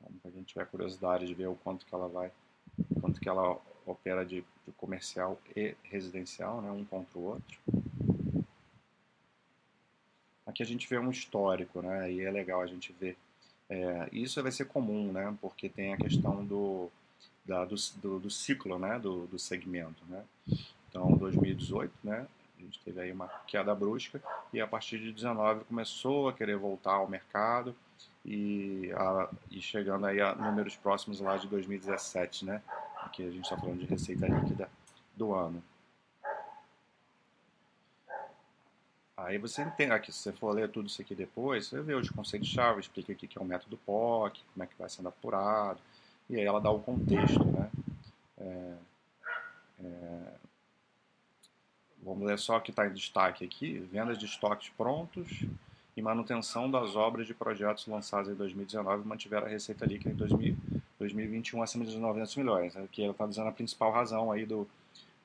Então, 0.02 0.12
para 0.22 0.32
quem 0.32 0.44
tiver 0.44 0.66
curiosidade 0.66 1.26
de 1.26 1.34
ver 1.34 1.48
o 1.48 1.56
quanto 1.56 1.86
que 1.86 1.96
ela 1.96 2.10
vai, 2.10 2.30
quanto 3.00 3.22
que 3.22 3.30
ela 3.30 3.58
opera 3.86 4.26
de 4.26 4.44
comercial 4.82 5.40
e 5.56 5.76
residencial, 5.84 6.62
né? 6.62 6.72
Um 6.72 6.84
contra 6.84 7.18
o 7.18 7.24
outro. 7.24 7.58
Aqui 10.46 10.62
a 10.62 10.66
gente 10.66 10.90
vê 10.90 10.98
um 10.98 11.12
histórico, 11.12 11.82
né? 11.82 12.12
E 12.12 12.22
é 12.22 12.32
legal 12.32 12.60
a 12.62 12.68
gente 12.68 12.92
ver 13.00 13.16
é, 13.72 14.10
isso 14.12 14.44
vai 14.44 14.52
ser 14.52 14.66
comum, 14.66 15.14
né? 15.14 15.34
Porque 15.40 15.70
tem 15.70 15.94
a 15.94 15.98
questão 15.98 16.44
do, 16.44 16.92
da, 17.46 17.64
do, 17.64 17.76
do, 18.02 18.20
do, 18.20 18.30
ciclo, 18.30 18.78
né? 18.78 19.00
Do, 19.00 19.28
do 19.28 19.40
segmento, 19.40 20.04
né? 20.10 20.26
Então, 20.90 21.10
2018, 21.14 21.94
né? 22.04 22.28
A 22.60 22.62
gente 22.62 22.80
teve 22.80 23.00
aí 23.00 23.12
uma 23.14 23.30
queda 23.48 23.74
brusca 23.74 24.22
e 24.52 24.60
a 24.60 24.68
partir 24.68 25.00
de 25.00 25.14
19 25.14 25.64
começou 25.64 26.28
a 26.28 26.34
querer 26.34 26.58
voltar 26.58 26.96
ao 26.96 27.08
mercado 27.08 27.74
e, 28.26 28.92
a, 28.94 29.30
e 29.50 29.62
chegando 29.62 30.06
aí 30.06 30.20
a 30.20 30.36
números 30.36 30.76
próximos 30.76 31.22
lá 31.22 31.38
de 31.38 31.48
2017, 31.48 32.44
né? 32.44 32.62
Aqui 33.02 33.24
a 33.24 33.32
gente 33.32 33.44
está 33.44 33.58
falando 33.58 33.80
de 33.80 33.86
receita 33.86 34.28
líquida 34.28 34.70
do 35.16 35.34
ano. 35.34 35.64
Aí 39.18 39.38
você 39.38 39.62
entende, 39.62 39.92
aqui, 39.92 40.12
se 40.12 40.20
você 40.20 40.32
for 40.32 40.52
ler 40.52 40.70
tudo 40.70 40.88
isso 40.88 41.02
aqui 41.02 41.14
depois, 41.14 41.68
você 41.68 41.80
vê 41.82 41.94
os 41.94 42.10
conceitos-chave, 42.10 42.80
explica 42.80 43.12
aqui 43.12 43.28
que 43.28 43.38
é 43.38 43.42
o 43.42 43.46
método 43.46 43.78
POC, 43.78 44.42
como 44.52 44.64
é 44.64 44.68
que 44.68 44.78
vai 44.78 44.90
sendo 44.90 45.10
apurado, 45.10 45.80
e 46.30 46.38
aí 46.38 46.46
ela 46.46 46.60
dá 46.60 46.72
o 46.72 46.80
contexto, 46.80 47.46
né? 47.46 47.70
É, 48.40 48.74
é, 49.84 50.34
vamos 52.02 52.26
ler 52.26 52.40
só 52.40 52.58
o 52.58 52.62
que 52.62 52.72
está 52.72 52.88
em 52.88 52.94
destaque 52.94 53.46
aqui, 53.46 53.78
vendas 53.92 54.18
de 54.18 54.26
estoques 54.26 54.70
prontos 54.70 55.44
e 55.96 56.02
manutenção 56.02 56.72
das 56.72 56.96
obras 56.96 57.28
de 57.28 57.34
projetos 57.34 57.86
lançados 57.86 58.30
em 58.30 58.36
2019 58.36 59.08
mantiveram 59.08 59.46
a 59.46 59.50
receita 59.50 59.86
líquida 59.86 60.10
em 60.10 60.16
2000, 60.16 60.58
2021 61.02 61.64
acima 61.64 61.84
de 61.84 61.98
900 61.98 62.36
milhões, 62.36 62.76
né? 62.76 62.88
que 62.92 63.02
ela 63.02 63.12
está 63.12 63.26
dizendo 63.26 63.50
a 63.50 63.52
principal 63.52 63.92
razão 63.92 64.32
aí 64.32 64.46
do, 64.46 64.68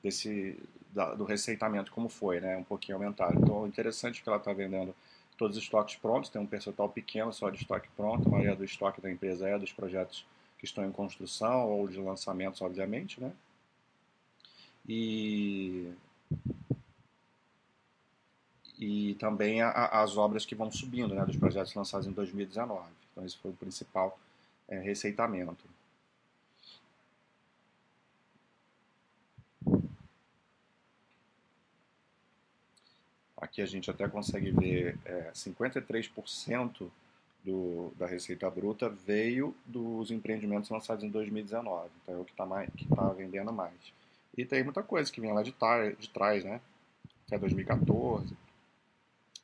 desse, 0.03 0.57
da, 0.91 1.13
do 1.13 1.23
receitamento 1.23 1.91
como 1.91 2.09
foi, 2.09 2.39
né? 2.39 2.57
Um 2.57 2.63
pouquinho 2.63 2.97
aumentado. 2.97 3.37
Então, 3.39 3.65
é 3.65 3.67
interessante 3.67 4.21
que 4.21 4.27
ela 4.27 4.39
está 4.39 4.51
vendendo 4.51 4.93
todos 5.37 5.55
os 5.55 5.63
estoques 5.63 5.95
prontos, 5.95 6.31
tem 6.31 6.41
um 6.41 6.47
percentual 6.47 6.89
pequeno 6.89 7.31
só 7.31 7.51
de 7.51 7.57
estoque 7.57 7.87
pronto, 7.95 8.27
a 8.27 8.31
maioria 8.31 8.55
do 8.55 8.63
estoque 8.65 8.99
da 8.99 9.11
empresa 9.11 9.47
é 9.47 9.59
dos 9.59 9.71
projetos 9.71 10.25
que 10.57 10.65
estão 10.65 10.83
em 10.83 10.91
construção 10.91 11.69
ou 11.69 11.87
de 11.87 11.99
lançamentos, 11.99 12.59
obviamente, 12.61 13.21
né? 13.21 13.31
E, 14.89 15.91
e 18.79 19.15
também 19.19 19.61
a, 19.61 19.69
as 20.01 20.17
obras 20.17 20.43
que 20.43 20.55
vão 20.55 20.71
subindo, 20.71 21.13
né, 21.13 21.23
dos 21.23 21.35
projetos 21.35 21.75
lançados 21.75 22.07
em 22.07 22.11
2019. 22.11 22.83
Então, 23.11 23.23
esse 23.23 23.37
foi 23.37 23.51
o 23.51 23.53
principal 23.53 24.17
é, 24.67 24.79
receitamento. 24.79 25.63
Aqui 33.37 33.61
a 33.61 33.65
gente 33.65 33.89
até 33.89 34.07
consegue 34.07 34.51
ver 34.51 34.97
é, 35.05 35.31
53% 35.31 36.89
do, 37.43 37.93
da 37.97 38.05
receita 38.05 38.49
bruta 38.49 38.89
veio 38.89 39.55
dos 39.65 40.11
empreendimentos 40.11 40.69
lançados 40.69 41.03
em 41.03 41.09
2019. 41.09 41.89
Então 42.03 42.15
é 42.15 42.17
o 42.17 42.25
que 42.25 42.31
está 42.31 42.45
tá 42.95 43.09
vendendo 43.13 43.53
mais. 43.53 43.93
E 44.37 44.45
tem 44.45 44.63
muita 44.63 44.83
coisa 44.83 45.11
que 45.11 45.21
vem 45.21 45.33
lá 45.33 45.41
de, 45.41 45.53
de 45.97 46.09
trás, 46.09 46.43
né? 46.43 46.59
Até 47.25 47.37
2014. 47.39 48.35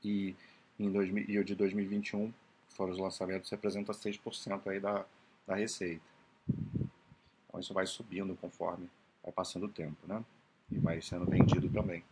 E, 0.04 0.36
em 0.80 0.92
2000, 0.92 1.26
e 1.30 1.40
o 1.40 1.44
de 1.44 1.56
2021, 1.56 2.32
que 2.74 2.78
foram 2.78 2.92
os 2.92 3.00
lançamentos, 3.00 3.52
representa 3.52 3.94
6% 3.94 4.68
aí 4.68 4.80
da, 4.80 5.06
da 5.46 5.56
receita. 5.56 6.02
Então 7.48 7.60
isso 7.60 7.74
vai 7.74 7.86
subindo 7.86 8.36
conforme 8.36 8.90
vai 9.22 9.32
passando 9.32 9.68
o 9.68 9.70
tempo, 9.70 9.96
né? 10.08 10.24
E 10.72 10.80
vai 10.80 11.02
sendo 11.02 11.26
vendido 11.26 11.70
também 11.70 12.04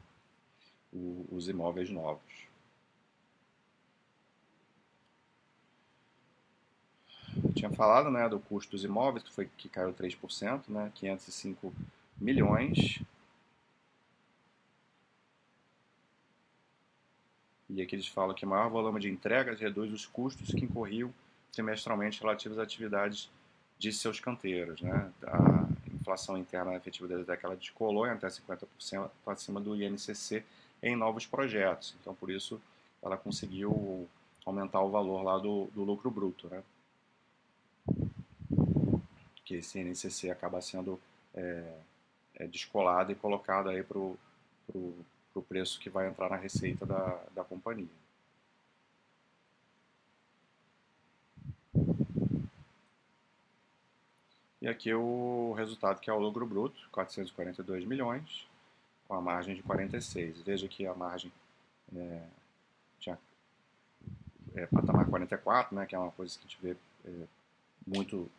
o, 0.94 1.26
os 1.32 1.50
imóveis 1.50 1.90
novos. 1.90 2.48
Eu 7.44 7.54
tinha 7.54 7.72
falado 7.72 8.12
né, 8.12 8.28
do 8.30 8.40
custo 8.40 8.72
dos 8.72 8.84
imóveis, 8.84 9.24
que, 9.24 9.34
foi, 9.34 9.50
que 9.58 9.68
caiu 9.68 9.94
3%, 9.94 10.68
né, 10.68 10.92
505 10.94 11.74
milhões. 12.20 13.02
E 17.74 17.82
aqui 17.82 17.96
eles 17.96 18.08
falam 18.08 18.36
que 18.36 18.46
maior 18.46 18.70
volume 18.70 19.00
de 19.00 19.10
entregas 19.10 19.60
reduz 19.60 19.92
os 19.92 20.06
custos 20.06 20.50
que 20.50 20.66
incorriam 20.66 21.14
trimestralmente 21.54 22.20
relativos 22.22 22.58
às 22.58 22.64
atividades 22.64 23.30
de 23.80 23.94
seus 23.94 24.20
canteiros. 24.20 24.82
Né? 24.82 25.12
A 25.26 25.68
inflação 25.94 26.38
interna 26.38 26.76
efetiva 26.76 27.08
da 27.24 27.38
ela 27.42 27.56
descolou 27.56 28.06
em 28.06 28.12
até 28.12 28.28
50% 28.28 29.10
acima 29.26 29.62
do 29.62 29.76
INCC 29.76 30.44
em 30.84 30.96
novos 30.96 31.26
projetos. 31.26 31.96
Então, 32.02 32.14
por 32.14 32.30
isso, 32.30 32.62
ela 33.02 33.18
conseguiu 33.18 34.08
aumentar 34.46 34.82
o 34.82 34.90
valor 34.90 35.24
lá 35.24 35.38
do, 35.38 35.68
do 35.74 35.84
lucro 35.84 36.12
bruto, 36.12 36.50
né? 36.50 36.64
Que 39.46 39.56
esse 39.56 39.80
NCC 39.80 40.30
acaba 40.30 40.62
sendo 40.62 41.00
é, 41.34 41.74
é 42.36 42.48
descolado 42.48 43.12
e 43.12 43.16
colocado 43.16 43.70
aí 43.70 43.84
para 43.84 43.98
o 43.98 44.18
pro, 45.32 45.42
pro 45.42 45.42
preço 45.42 45.80
que 45.80 45.90
vai 45.90 46.08
entrar 46.08 46.30
na 46.30 46.36
receita 46.36 46.86
da, 46.86 47.20
da 47.34 47.44
companhia. 47.44 47.88
E 54.62 54.68
aqui 54.68 54.94
o 54.94 55.54
resultado 55.54 56.00
que 56.00 56.10
é 56.10 56.14
o 56.14 56.20
lucro 56.20 56.46
bruto, 56.46 56.88
442 56.92 57.84
milhões, 57.84 58.48
com 59.08 59.16
a 59.16 59.22
margem 59.22 59.56
de 59.56 59.64
46. 59.64 60.42
Veja 60.42 60.68
que 60.68 60.86
a 60.86 60.94
margem 60.94 61.32
é, 61.96 62.22
tinha 63.00 63.18
é, 64.56 64.68
patamar 64.68 65.08
44, 65.08 65.76
né, 65.76 65.86
que 65.88 65.96
é 65.96 66.00
uma 66.00 66.12
coisa 66.12 66.38
que 66.38 66.46
a 66.46 66.48
gente 66.48 66.60
vê 66.62 66.78
é, 67.06 67.28
muito 67.88 68.30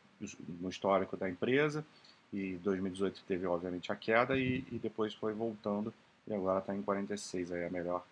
no 0.60 0.70
histórico 0.70 1.16
da 1.16 1.28
empresa, 1.28 1.84
e 2.32 2.54
2018 2.58 3.24
teve 3.26 3.44
obviamente 3.44 3.90
a 3.90 3.96
queda 3.96 4.38
e, 4.38 4.64
e 4.70 4.78
depois 4.78 5.12
foi 5.12 5.32
voltando 5.34 5.92
e 6.26 6.34
agora 6.34 6.60
está 6.60 6.74
em 6.74 6.82
46, 6.82 7.52
aí 7.52 7.62
é 7.62 7.70
melhor 7.70 8.04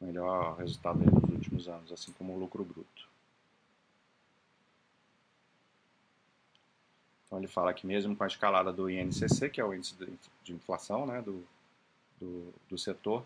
melhor 0.00 0.56
resultado 0.56 0.98
dos 0.98 1.30
últimos 1.30 1.68
anos, 1.68 1.90
assim 1.90 2.12
como 2.12 2.34
o 2.34 2.38
lucro 2.38 2.64
bruto. 2.64 3.08
Então 7.26 7.38
ele 7.38 7.48
fala 7.48 7.74
que 7.74 7.86
mesmo 7.86 8.14
com 8.14 8.24
a 8.24 8.26
escalada 8.26 8.72
do 8.72 8.88
INCC, 8.88 9.48
que 9.50 9.60
é 9.60 9.64
o 9.64 9.74
índice 9.74 9.94
de 10.44 10.52
inflação 10.52 11.06
né, 11.06 11.20
do, 11.22 11.42
do, 12.20 12.52
do 12.68 12.78
setor, 12.78 13.24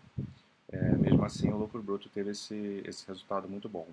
é, 0.69 0.95
mesmo 0.95 1.23
assim 1.23 1.49
o 1.49 1.57
lucro 1.57 1.81
bruto 1.83 2.09
teve 2.09 2.31
esse, 2.31 2.81
esse 2.85 3.05
resultado 3.07 3.47
muito 3.47 3.69
bom. 3.69 3.87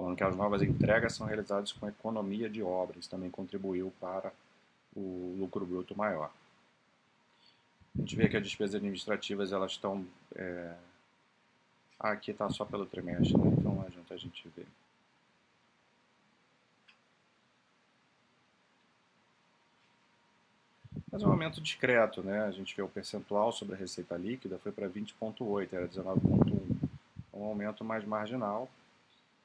Falando 0.00 0.16
que 0.16 0.24
as 0.24 0.34
novas 0.34 0.62
entregas 0.62 1.12
são 1.12 1.26
realizadas 1.26 1.72
com 1.72 1.86
economia 1.86 2.48
de 2.48 2.62
obras, 2.62 3.06
também 3.06 3.30
contribuiu 3.30 3.92
para 4.00 4.32
o 4.96 5.36
lucro 5.38 5.66
bruto 5.66 5.96
maior. 5.96 6.30
A 7.94 8.00
gente 8.00 8.16
vê 8.16 8.28
que 8.28 8.36
as 8.36 8.42
despesas 8.42 8.76
administrativas 8.76 9.52
elas 9.52 9.72
estão 9.72 10.06
é... 10.34 10.74
aqui 11.98 12.30
está 12.30 12.48
só 12.48 12.64
pelo 12.64 12.86
trimestre, 12.86 13.36
né? 13.36 13.54
então 13.58 13.82
adianta 13.86 14.14
a 14.14 14.16
gente 14.16 14.48
ver. 14.56 14.66
Mas 21.12 21.22
é 21.22 21.26
um 21.26 21.30
aumento 21.30 21.60
discreto, 21.60 22.22
né? 22.22 22.44
A 22.44 22.52
gente 22.52 22.74
vê 22.74 22.82
o 22.82 22.88
percentual 22.88 23.52
sobre 23.52 23.74
a 23.74 23.78
receita 23.78 24.16
líquida 24.16 24.58
foi 24.60 24.72
para 24.72 24.88
20,8, 24.88 25.72
era 25.72 25.88
19,1. 25.88 26.88
Um 27.34 27.44
aumento 27.44 27.84
mais 27.84 28.04
marginal, 28.04 28.70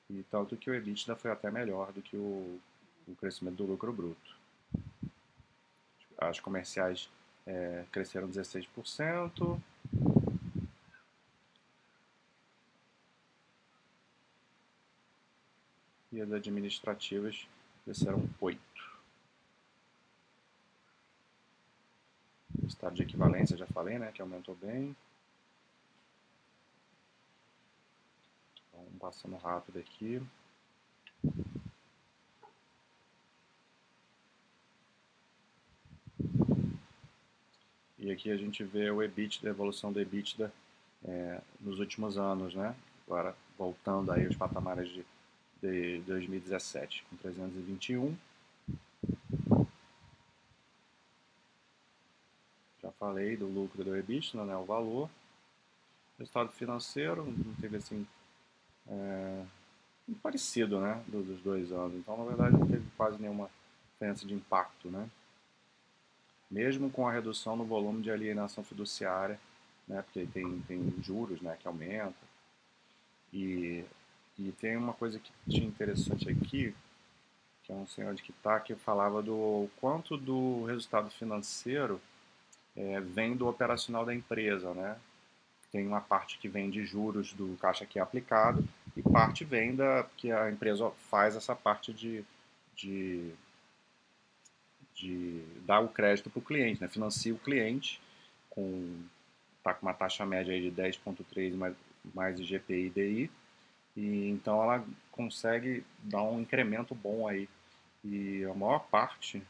e 0.09 0.23
tanto 0.23 0.55
que 0.55 0.69
o 0.69 0.75
EBITDA 0.75 1.15
foi 1.15 1.31
até 1.31 1.49
melhor 1.49 1.91
do 1.91 2.01
que 2.01 2.15
o, 2.15 2.59
o 3.07 3.15
crescimento 3.15 3.57
do 3.57 3.65
lucro 3.65 3.91
bruto. 3.91 4.35
As 6.17 6.39
comerciais 6.39 7.09
é, 7.45 7.85
cresceram 7.91 8.29
16%. 8.29 9.59
E 16.11 16.21
as 16.21 16.31
administrativas 16.31 17.45
cresceram 17.83 18.27
8%. 18.41 18.57
O 22.63 22.67
estado 22.67 22.95
de 22.95 23.03
equivalência, 23.03 23.57
já 23.57 23.67
falei, 23.67 23.99
né, 23.99 24.11
que 24.13 24.21
aumentou 24.21 24.55
bem. 24.55 24.95
Passando 28.99 29.35
rápido 29.37 29.79
aqui. 29.79 30.21
E 37.97 38.11
aqui 38.11 38.29
a 38.29 38.37
gente 38.37 38.63
vê 38.63 38.91
o 38.91 39.01
EBITDA, 39.01 39.47
a 39.47 39.51
evolução 39.51 39.91
do 39.91 39.99
EBITDA 39.99 40.53
é, 41.03 41.41
nos 41.59 41.79
últimos 41.79 42.17
anos, 42.17 42.53
né? 42.53 42.75
Agora 43.07 43.35
voltando 43.57 44.11
aí 44.11 44.25
aos 44.25 44.35
patamares 44.35 44.89
de, 44.89 45.05
de 45.61 46.01
2017, 46.01 47.03
com 47.09 47.15
321. 47.17 48.15
Já 52.81 52.91
falei 52.99 53.35
do 53.35 53.47
lucro 53.47 53.83
do 53.83 53.95
EBITDA, 53.95 54.45
né? 54.45 54.55
O 54.55 54.65
valor. 54.65 55.09
Resultado 56.19 56.51
financeiro, 56.51 57.25
não 57.25 57.55
teve 57.55 57.77
assim 57.77 58.05
é, 58.87 59.43
parecido, 60.21 60.79
né, 60.79 61.01
dos 61.07 61.41
dois 61.41 61.71
anos. 61.71 61.95
Então, 61.95 62.17
na 62.17 62.25
verdade, 62.25 62.57
não 62.57 62.67
teve 62.67 62.85
quase 62.95 63.21
nenhuma 63.21 63.49
diferença 63.93 64.25
de 64.25 64.33
impacto, 64.33 64.89
né? 64.89 65.09
Mesmo 66.49 66.89
com 66.89 67.07
a 67.07 67.11
redução 67.11 67.55
no 67.55 67.65
volume 67.65 68.01
de 68.01 68.11
alienação 68.11 68.63
fiduciária, 68.63 69.39
né, 69.87 70.01
porque 70.01 70.25
tem, 70.27 70.61
tem 70.67 70.93
juros, 71.01 71.41
né, 71.41 71.57
que 71.59 71.67
aumentam. 71.67 72.13
E, 73.33 73.83
e 74.37 74.51
tem 74.53 74.77
uma 74.77 74.93
coisa 74.93 75.19
que 75.19 75.31
tinha 75.49 75.65
interessante 75.65 76.29
aqui, 76.29 76.73
que 77.63 77.71
é 77.71 77.75
um 77.75 77.87
senhor 77.87 78.13
de 78.13 78.21
Kitá, 78.21 78.59
que 78.59 78.75
falava 78.75 79.21
do 79.21 79.67
quanto 79.81 80.17
do 80.17 80.65
resultado 80.65 81.09
financeiro 81.09 81.99
é, 82.75 82.99
vem 82.99 83.35
do 83.35 83.47
operacional 83.47 84.05
da 84.05 84.13
empresa, 84.13 84.73
né? 84.73 84.97
Tem 85.75 85.85
uma 85.85 85.99
parte 85.99 86.37
que 86.37 86.47
vem 86.47 86.69
de 86.69 86.85
juros 86.85 87.33
do 87.33 87.57
caixa 87.57 87.85
que 87.85 87.99
é 87.99 88.01
aplicado 88.01 88.65
e 88.95 89.01
parte 89.01 89.43
vem 89.43 89.75
da 89.75 90.05
que 90.15 90.31
a 90.31 90.49
empresa 90.49 90.89
faz 91.09 91.35
essa 91.35 91.53
parte 91.53 91.91
de, 91.91 92.23
de, 92.73 93.33
de 94.93 95.43
dar 95.65 95.81
o 95.81 95.89
crédito 95.89 96.29
para 96.29 96.39
o 96.39 96.41
cliente, 96.41 96.79
né? 96.79 96.87
financia 96.87 97.33
o 97.33 97.37
cliente 97.37 98.01
com 98.49 99.03
tá 99.61 99.73
com 99.73 99.85
uma 99.85 99.93
taxa 99.93 100.25
média 100.25 100.53
aí 100.53 100.61
de 100.61 100.81
10,3 100.81 101.53
mais, 101.55 101.75
mais 102.13 102.39
IGPI 102.39 102.89
DI 102.91 103.31
e 103.97 104.29
então 104.29 104.63
ela 104.63 104.81
consegue 105.11 105.83
dar 105.99 106.23
um 106.23 106.39
incremento 106.39 106.95
bom 106.95 107.27
aí 107.27 107.49
e 108.01 108.45
a 108.45 108.53
maior 108.53 108.79
parte 108.87 109.43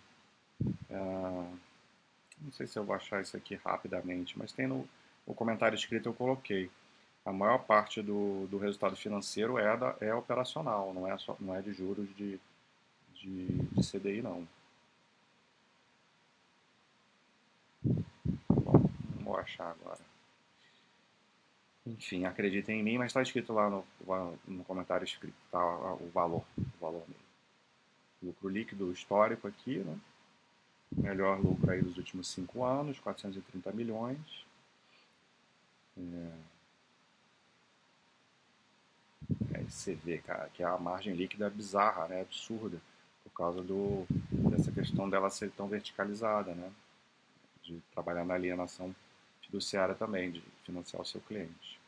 uh, 0.90 1.56
não 2.42 2.52
sei 2.52 2.66
se 2.66 2.80
eu 2.80 2.84
vou 2.84 2.96
achar 2.96 3.22
isso 3.22 3.38
aqui 3.38 3.60
rapidamente, 3.64 4.40
mas 4.40 4.52
tem 4.52 4.66
no 4.66 4.88
o 5.26 5.34
comentário 5.34 5.76
escrito 5.76 6.10
eu 6.10 6.14
coloquei. 6.14 6.70
A 7.26 7.32
maior 7.32 7.60
parte 7.60 8.02
do, 8.02 8.46
do 8.48 8.58
resultado 8.58 8.96
financeiro 8.96 9.58
é, 9.58 9.76
da, 9.76 9.96
é 10.00 10.14
operacional, 10.14 10.94
não 10.94 11.08
é, 11.08 11.18
só, 11.18 11.36
não 11.40 11.56
é 11.56 11.62
de 11.62 11.74
juros 11.74 12.08
de, 12.16 12.40
de, 13.16 13.48
de 13.48 13.92
CDI, 13.92 14.22
não. 14.22 14.48
Vou 19.24 19.38
achar 19.38 19.72
agora. 19.72 20.00
Enfim, 21.86 22.26
acreditem 22.26 22.80
em 22.80 22.84
mim, 22.84 22.98
mas 22.98 23.08
está 23.08 23.22
escrito 23.22 23.54
lá 23.54 23.70
no, 23.70 23.86
no 24.48 24.64
comentário 24.64 25.06
escrito 25.06 25.36
tá, 25.52 25.60
o 25.94 26.10
valor, 26.14 26.44
o 26.58 26.80
valor 26.80 27.04
mesmo. 27.08 27.26
Lucro 28.22 28.50
líquido 28.50 28.92
histórico 28.92 29.48
aqui, 29.48 29.78
né? 29.80 29.98
Melhor 30.92 31.40
lucro 31.40 31.70
aí 31.72 31.82
dos 31.82 31.98
últimos 31.98 32.28
cinco 32.28 32.64
anos, 32.64 33.00
430 33.00 33.72
milhões. 33.72 34.46
É. 35.98 36.32
Aí 39.56 39.64
você 39.70 39.96
vê, 39.96 40.18
cara, 40.20 40.50
que 40.54 40.64
a 40.64 40.78
margem 40.78 41.14
líquida 41.14 41.48
é 41.48 41.50
bizarra, 41.50 42.08
né? 42.08 42.22
Absurda. 42.22 42.80
Por 43.24 43.32
causa 43.32 43.62
do, 43.62 44.06
dessa 44.50 44.72
questão 44.72 45.10
dela 45.10 45.30
ser 45.30 45.52
tão 45.52 45.68
verticalizada, 45.68 46.54
né? 46.54 46.72
De 47.64 47.82
trabalhar 47.94 48.26
na 48.26 48.36
alienação 48.36 48.96
fiduciária 49.42 49.96
também, 49.96 50.32
de 50.32 50.44
financiar 50.64 51.02
o 51.02 51.06
seu 51.06 51.22
cliente. 51.22 51.80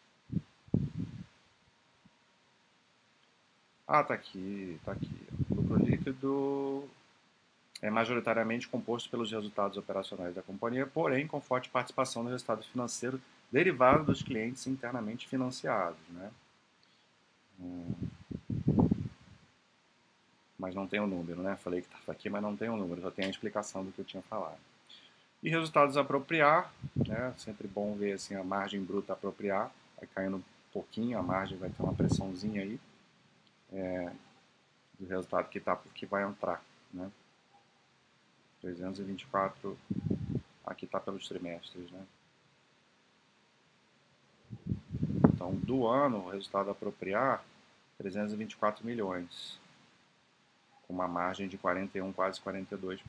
Ah, 3.87 4.03
tá 4.03 4.13
aqui, 4.13 4.79
tá 4.83 4.91
aqui. 4.91 5.27
O 5.49 5.55
lucro 5.55 5.77
líquido 5.77 6.89
é 7.81 7.89
majoritariamente 7.89 8.67
composto 8.67 9.09
pelos 9.09 9.31
resultados 9.31 9.77
operacionais 9.77 10.35
da 10.35 10.41
companhia, 10.41 10.85
porém 10.85 11.27
com 11.27 11.39
forte 11.39 11.69
participação 11.69 12.23
no 12.23 12.29
resultado 12.29 12.63
financeiro 12.63 13.21
derivado 13.51 14.05
dos 14.05 14.21
clientes 14.21 14.67
internamente 14.67 15.27
financiados. 15.27 15.99
Né? 16.09 16.31
Hum. 17.59 17.93
Mas 20.57 20.73
não 20.73 20.87
tem 20.87 20.99
o 20.99 21.03
um 21.03 21.07
número, 21.07 21.41
né? 21.41 21.55
Falei 21.55 21.81
que 21.81 21.87
estava 21.87 22.11
aqui, 22.11 22.29
mas 22.29 22.41
não 22.41 22.55
tem 22.55 22.69
o 22.69 22.73
um 22.73 22.77
número, 22.77 23.01
só 23.01 23.11
tem 23.11 23.25
a 23.25 23.29
explicação 23.29 23.85
do 23.85 23.91
que 23.91 23.99
eu 23.99 24.05
tinha 24.05 24.23
falado. 24.23 24.57
E 25.43 25.49
resultados 25.49 25.97
apropriar, 25.97 26.73
né? 26.95 27.33
Sempre 27.37 27.67
bom 27.67 27.95
ver 27.95 28.13
assim, 28.13 28.35
a 28.35 28.43
margem 28.43 28.83
bruta 28.83 29.13
apropriar, 29.13 29.71
vai 29.97 30.07
caindo 30.13 30.37
um 30.37 30.43
pouquinho, 30.73 31.17
a 31.17 31.21
margem 31.21 31.57
vai 31.57 31.69
ter 31.69 31.83
uma 31.83 31.93
pressãozinha 31.93 32.63
aí 32.63 32.79
é, 33.71 34.11
do 34.99 35.07
resultado 35.07 35.47
que, 35.49 35.59
tá, 35.59 35.79
que 35.93 36.05
vai 36.05 36.23
entrar, 36.23 36.63
né? 36.91 37.11
324, 38.61 39.77
aqui 40.65 40.85
está 40.85 40.99
pelos 40.99 41.27
trimestres, 41.27 41.89
né? 41.91 42.03
Então, 45.47 45.55
do 45.59 45.87
ano, 45.87 46.25
o 46.25 46.29
resultado 46.29 46.67
a 46.67 46.71
apropriar, 46.73 47.41
324 47.97 48.85
milhões, 48.85 49.57
com 50.85 50.93
uma 50.93 51.07
margem 51.07 51.47
de 51.47 51.57
41, 51.57 52.11
quase 52.11 52.41
42%. 52.41 52.99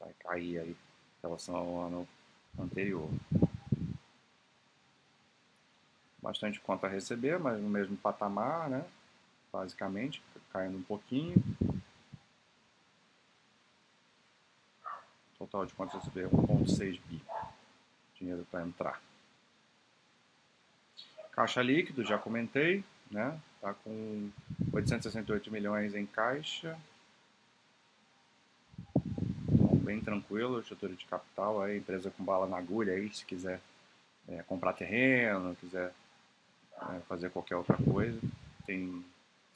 Vai 0.00 0.12
cair 0.18 0.58
aí 0.58 0.70
em 0.70 0.76
relação 1.22 1.54
ao 1.54 1.80
ano 1.80 2.08
anterior. 2.58 3.08
Bastante 6.20 6.58
conta 6.58 6.88
a 6.88 6.90
receber, 6.90 7.38
mas 7.38 7.60
no 7.62 7.68
mesmo 7.68 7.96
patamar, 7.96 8.68
né? 8.68 8.84
basicamente, 9.52 10.20
caindo 10.52 10.76
um 10.76 10.82
pouquinho. 10.82 11.36
Total 15.38 15.64
de 15.66 15.72
contas 15.74 16.02
receber 16.02 16.28
1,6 16.28 17.00
bi. 17.06 17.22
Dinheiro 18.16 18.44
para 18.50 18.66
entrar. 18.66 19.13
Caixa 21.34 21.60
líquido, 21.60 22.04
já 22.04 22.16
comentei, 22.16 22.84
né? 23.10 23.36
Tá 23.60 23.74
com 23.74 24.30
868 24.72 25.50
milhões 25.50 25.94
em 25.94 26.06
caixa. 26.06 26.78
Então, 29.48 29.76
bem 29.78 30.00
tranquilo, 30.00 30.60
estrutura 30.60 30.94
de 30.94 31.04
capital, 31.06 31.60
aí, 31.60 31.78
empresa 31.78 32.10
com 32.10 32.22
bala 32.22 32.46
na 32.46 32.56
agulha 32.56 32.92
aí, 32.92 33.12
se 33.12 33.24
quiser 33.24 33.60
é, 34.28 34.44
comprar 34.44 34.74
terreno, 34.74 35.56
quiser 35.56 35.92
é, 36.80 37.00
fazer 37.08 37.30
qualquer 37.30 37.56
outra 37.56 37.76
coisa. 37.76 38.20
Tem, 38.64 39.04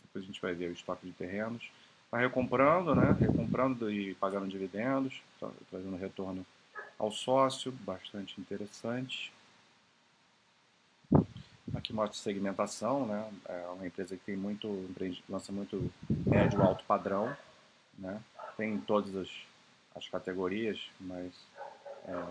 depois 0.02 0.24
a 0.24 0.26
gente 0.26 0.42
vai 0.42 0.54
ver 0.54 0.70
o 0.70 0.72
estoque 0.72 1.06
de 1.06 1.12
terrenos. 1.12 1.70
Está 2.06 2.18
recomprando, 2.18 2.92
né? 2.92 3.16
Recomprando 3.20 3.88
e 3.88 4.14
pagando 4.14 4.48
dividendos, 4.48 5.22
tá, 5.38 5.48
trazendo 5.70 5.96
retorno 5.96 6.44
ao 6.98 7.12
sócio, 7.12 7.70
bastante 7.70 8.40
interessante. 8.40 9.32
Aqui 11.74 11.92
mostra 11.92 12.18
segmentação, 12.18 13.06
né? 13.06 13.30
É 13.48 13.66
uma 13.68 13.86
empresa 13.86 14.16
que 14.16 14.24
tem 14.24 14.36
muito, 14.36 14.88
lança 15.28 15.52
muito 15.52 15.90
médio 16.26 16.62
alto 16.62 16.84
padrão, 16.84 17.36
né? 17.98 18.20
Tem 18.56 18.78
todas 18.78 19.14
as, 19.14 19.28
as 19.94 20.08
categorias, 20.08 20.80
mas 21.00 21.32
é, 22.06 22.24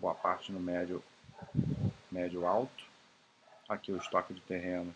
boa 0.00 0.14
parte 0.14 0.52
no 0.52 0.60
médio 0.60 1.02
médio 2.10 2.46
alto. 2.46 2.84
Aqui 3.68 3.92
o 3.92 3.96
estoque 3.96 4.32
de 4.32 4.40
terrenos, 4.42 4.94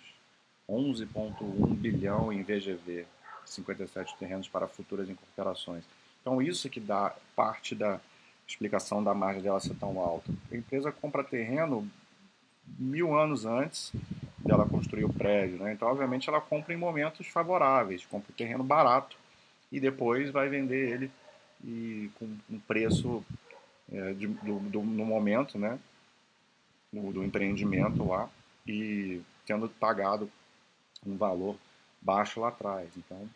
11,1 0.68 1.74
bilhão 1.74 2.32
em 2.32 2.42
VGV, 2.42 3.06
57 3.44 4.16
terrenos 4.16 4.48
para 4.48 4.68
futuras 4.68 5.08
incorporações. 5.08 5.84
Então 6.20 6.40
isso 6.40 6.70
que 6.70 6.80
dá 6.80 7.14
parte 7.34 7.74
da 7.74 8.00
explicação 8.46 9.02
da 9.02 9.14
margem 9.14 9.42
dela 9.42 9.60
ser 9.60 9.74
tão 9.74 9.98
alta. 10.00 10.32
A 10.50 10.56
empresa 10.56 10.92
compra 10.92 11.24
terreno 11.24 11.88
mil 12.78 13.16
anos 13.16 13.44
antes 13.44 13.92
dela 14.38 14.66
construir 14.66 15.04
o 15.04 15.12
prédio, 15.12 15.58
né? 15.58 15.72
então 15.72 15.88
obviamente 15.88 16.28
ela 16.28 16.40
compra 16.40 16.72
em 16.72 16.76
momentos 16.76 17.26
favoráveis, 17.26 18.06
compra 18.06 18.30
o 18.30 18.34
terreno 18.34 18.64
barato 18.64 19.16
e 19.70 19.78
depois 19.78 20.30
vai 20.30 20.48
vender 20.48 20.90
ele 20.90 21.10
e 21.62 22.10
com 22.18 22.24
um 22.48 22.58
preço 22.60 23.22
é, 23.92 24.14
de, 24.14 24.26
do, 24.26 24.58
do, 24.60 24.82
no 24.82 25.04
momento, 25.04 25.58
né? 25.58 25.78
do, 26.92 27.12
do 27.12 27.24
empreendimento 27.24 28.06
lá 28.06 28.28
e 28.66 29.20
tendo 29.46 29.68
pagado 29.68 30.30
um 31.06 31.16
valor 31.16 31.56
baixo 32.00 32.40
lá 32.40 32.48
atrás. 32.48 32.88
Então, 32.96 33.28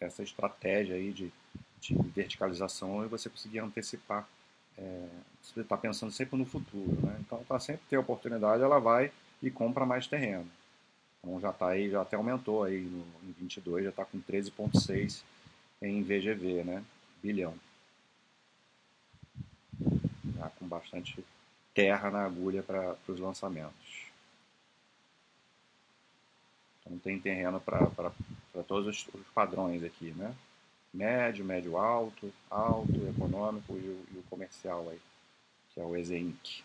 essa 0.00 0.22
estratégia 0.22 0.96
aí 0.96 1.12
de, 1.12 1.32
de 1.80 1.94
verticalização 1.94 3.04
e 3.04 3.08
você 3.08 3.28
conseguir 3.28 3.60
antecipar. 3.60 4.28
É, 4.78 5.08
você 5.42 5.60
está 5.60 5.76
pensando 5.76 6.12
sempre 6.12 6.36
no 6.36 6.46
futuro, 6.46 6.98
né? 7.06 7.16
Então, 7.20 7.42
tá 7.44 7.58
sempre 7.58 7.82
tem 7.88 7.98
oportunidade, 7.98 8.62
ela 8.62 8.78
vai 8.78 9.12
e 9.42 9.50
compra 9.50 9.86
mais 9.86 10.06
terreno. 10.06 10.48
Então 11.18 11.40
já 11.40 11.50
está 11.50 11.68
aí, 11.68 11.90
já 11.90 12.02
até 12.02 12.16
aumentou 12.16 12.64
aí 12.64 12.80
no, 12.80 13.04
em 13.28 13.32
22, 13.32 13.84
já 13.84 13.90
está 13.90 14.04
com 14.04 14.20
13,6 14.20 15.22
em 15.82 16.02
VGV, 16.02 16.64
né? 16.64 16.84
Bilhão. 17.22 17.54
Já 20.36 20.48
com 20.50 20.66
bastante 20.66 21.24
terra 21.74 22.10
na 22.10 22.24
agulha 22.24 22.62
para 22.62 22.96
os 23.06 23.20
lançamentos. 23.20 24.06
Então 26.80 26.98
tem 26.98 27.20
terreno 27.20 27.60
para 27.60 27.90
todos 28.66 28.86
os, 28.86 29.14
os, 29.14 29.26
padrões 29.34 29.84
aqui, 29.84 30.12
né? 30.12 30.34
Médio, 30.92 31.44
médio 31.44 31.76
alto, 31.76 32.32
alto, 32.50 33.06
econômico 33.08 33.74
e 33.74 33.88
o, 33.88 34.06
e 34.12 34.18
o 34.18 34.22
comercial 34.28 34.88
aí, 34.88 35.00
que 35.70 35.80
é 35.80 35.84
o 35.84 35.96
Exeinc. 35.96 36.62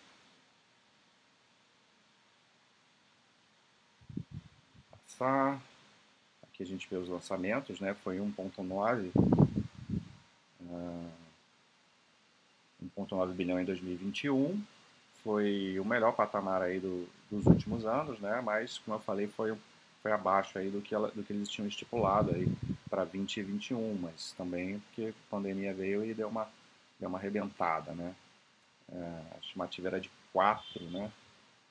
Passar. 4.89 5.61
Aqui 6.43 6.63
a 6.63 6.65
gente 6.65 6.87
vê 6.89 6.95
os 6.95 7.07
lançamentos, 7.09 7.79
né? 7.79 7.93
Foi 7.93 8.17
1.9 8.17 9.11
uh, 10.61 11.11
1.9 12.97 13.33
bilhão 13.33 13.59
em 13.59 13.65
2021 13.65 14.63
foi 15.25 15.79
o 15.79 15.83
melhor 15.83 16.11
patamar 16.15 16.61
aí 16.61 16.79
do, 16.79 17.09
dos 17.31 17.47
últimos 17.47 17.83
anos, 17.83 18.19
né? 18.19 18.39
Mas, 18.45 18.77
como 18.77 18.95
eu 18.95 19.01
falei, 19.01 19.25
foi, 19.27 19.57
foi 20.05 20.11
abaixo 20.11 20.59
aí 20.59 20.69
do 20.69 20.83
que, 20.83 20.93
ela, 20.93 21.09
do 21.09 21.23
que 21.23 21.33
eles 21.33 21.49
tinham 21.49 21.67
estipulado 21.67 22.29
aí 22.29 22.47
para 22.87 23.05
2021, 23.05 23.97
mas 23.99 24.33
também 24.33 24.77
porque 24.77 25.07
a 25.07 25.31
pandemia 25.31 25.73
veio 25.73 26.05
e 26.05 26.13
deu 26.13 26.27
uma, 26.27 26.47
deu 26.99 27.09
uma 27.09 27.17
arrebentada, 27.17 27.91
né? 27.91 28.13
É, 28.87 29.21
a 29.35 29.39
estimativa 29.39 29.87
era 29.87 29.99
de 29.99 30.11
4, 30.31 30.83
né? 30.91 31.11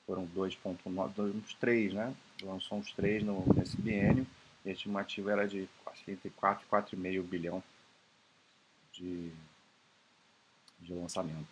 Foram 0.05 0.27
2.9, 0.27 1.17
uns 1.33 1.53
3, 1.53 1.93
né? 1.93 2.13
Lançou 2.43 2.77
uns 2.77 2.91
3 2.91 3.23
no, 3.23 3.45
nesse 3.55 3.77
biênio 3.77 4.27
e 4.65 4.69
a 4.69 4.73
estimativa 4.73 5.31
era 5.31 5.47
de 5.47 5.69
acho 5.85 6.03
que 6.03 6.11
entre 6.11 6.29
4 6.31 6.65
e 6.65 6.69
4,5 6.69 7.23
bilhão 7.23 7.63
de, 8.91 9.31
de 10.81 10.93
lançamento. 10.93 11.47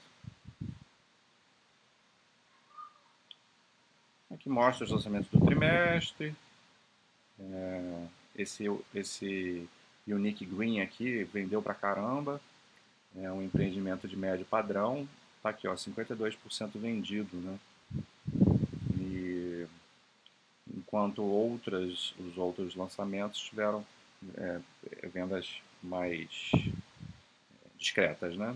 Aqui 4.30 4.50
mostra 4.50 4.84
os 4.84 4.92
lançamentos 4.92 5.30
do 5.30 5.40
trimestre. 5.46 6.36
É, 7.40 8.06
esse, 8.36 8.66
esse 8.94 9.68
Unique 10.08 10.46
Green 10.46 10.82
aqui 10.82 11.24
vendeu 11.26 11.62
pra 11.62 11.74
caramba. 11.74 12.42
É 13.16 13.32
um 13.32 13.42
empreendimento 13.42 14.08
de 14.08 14.16
médio 14.16 14.46
padrão. 14.46 15.08
Tá 15.42 15.50
aqui, 15.50 15.68
ó, 15.68 15.76
52% 15.76 16.72
vendido, 16.76 17.36
né? 17.38 17.60
E 18.98 19.68
enquanto 20.74 21.22
outras, 21.22 22.14
os 22.20 22.38
outros 22.38 22.76
lançamentos 22.76 23.40
tiveram 23.40 23.86
é, 24.36 24.60
vendas 25.14 25.62
mais 25.82 26.52
discretas, 27.78 28.38
né? 28.38 28.56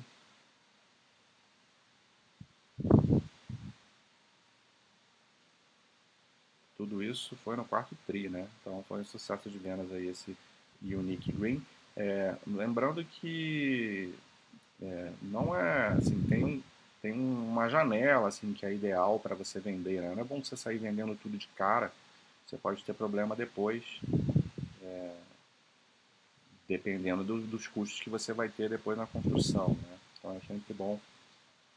Tudo 6.78 7.04
isso 7.04 7.36
foi 7.44 7.56
no 7.56 7.66
quarto 7.66 7.98
TRI, 8.06 8.30
né? 8.30 8.48
Então 8.62 8.84
foi 8.88 9.02
um 9.02 9.06
sucesso 9.06 9.50
de 9.50 9.58
vendas 9.58 9.92
aí 9.92 10.08
esse 10.08 10.38
Unique 10.82 11.32
Green. 11.32 11.62
É, 11.96 12.36
lembrando 12.46 13.04
que 13.04 14.14
é, 14.82 15.12
não 15.22 15.56
é 15.56 15.88
assim, 15.90 16.22
tem, 16.30 16.64
tem 17.02 17.12
uma 17.12 17.68
janela 17.68 18.28
assim 18.28 18.54
que 18.54 18.66
é 18.66 18.74
ideal 18.74 19.20
para 19.20 19.36
você 19.36 19.60
vender, 19.60 20.02
né? 20.02 20.14
Não 20.14 20.22
é 20.22 20.26
bom 20.26 20.44
você 20.44 20.56
sair 20.56 20.78
vendendo 20.78 21.16
tudo 21.16 21.38
de 21.38 21.48
cara, 21.50 21.92
você 22.46 22.56
pode 22.58 22.84
ter 22.84 22.94
problema 22.94 23.36
depois, 23.36 23.84
é, 24.84 25.16
dependendo 26.68 27.24
do, 27.24 27.42
dos 27.42 27.68
custos 27.68 28.00
que 28.00 28.10
você 28.10 28.32
vai 28.32 28.50
ter 28.50 28.70
depois 28.70 28.98
na 28.98 29.08
construção, 29.08 29.70
né? 29.70 29.98
Então 30.20 30.36
é 30.36 30.40
sempre 30.42 30.74
bom 30.74 31.00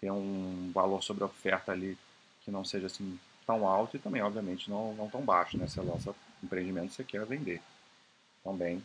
ter 0.00 0.10
um 0.10 0.70
valor 0.74 1.02
sobre 1.02 1.24
oferta 1.24 1.72
ali 1.72 1.96
que 2.42 2.50
não 2.50 2.64
seja 2.64 2.86
assim 2.86 3.18
tão 3.50 3.66
alto 3.66 3.96
e 3.96 4.00
também, 4.00 4.22
obviamente, 4.22 4.70
não, 4.70 4.94
não 4.94 5.10
tão 5.10 5.22
baixo, 5.22 5.58
né? 5.58 5.66
Se 5.66 5.80
o 5.80 5.84
nosso 5.84 6.14
empreendimento 6.42 6.92
você 6.92 7.02
quer 7.02 7.26
vender. 7.26 7.60
Também 8.44 8.80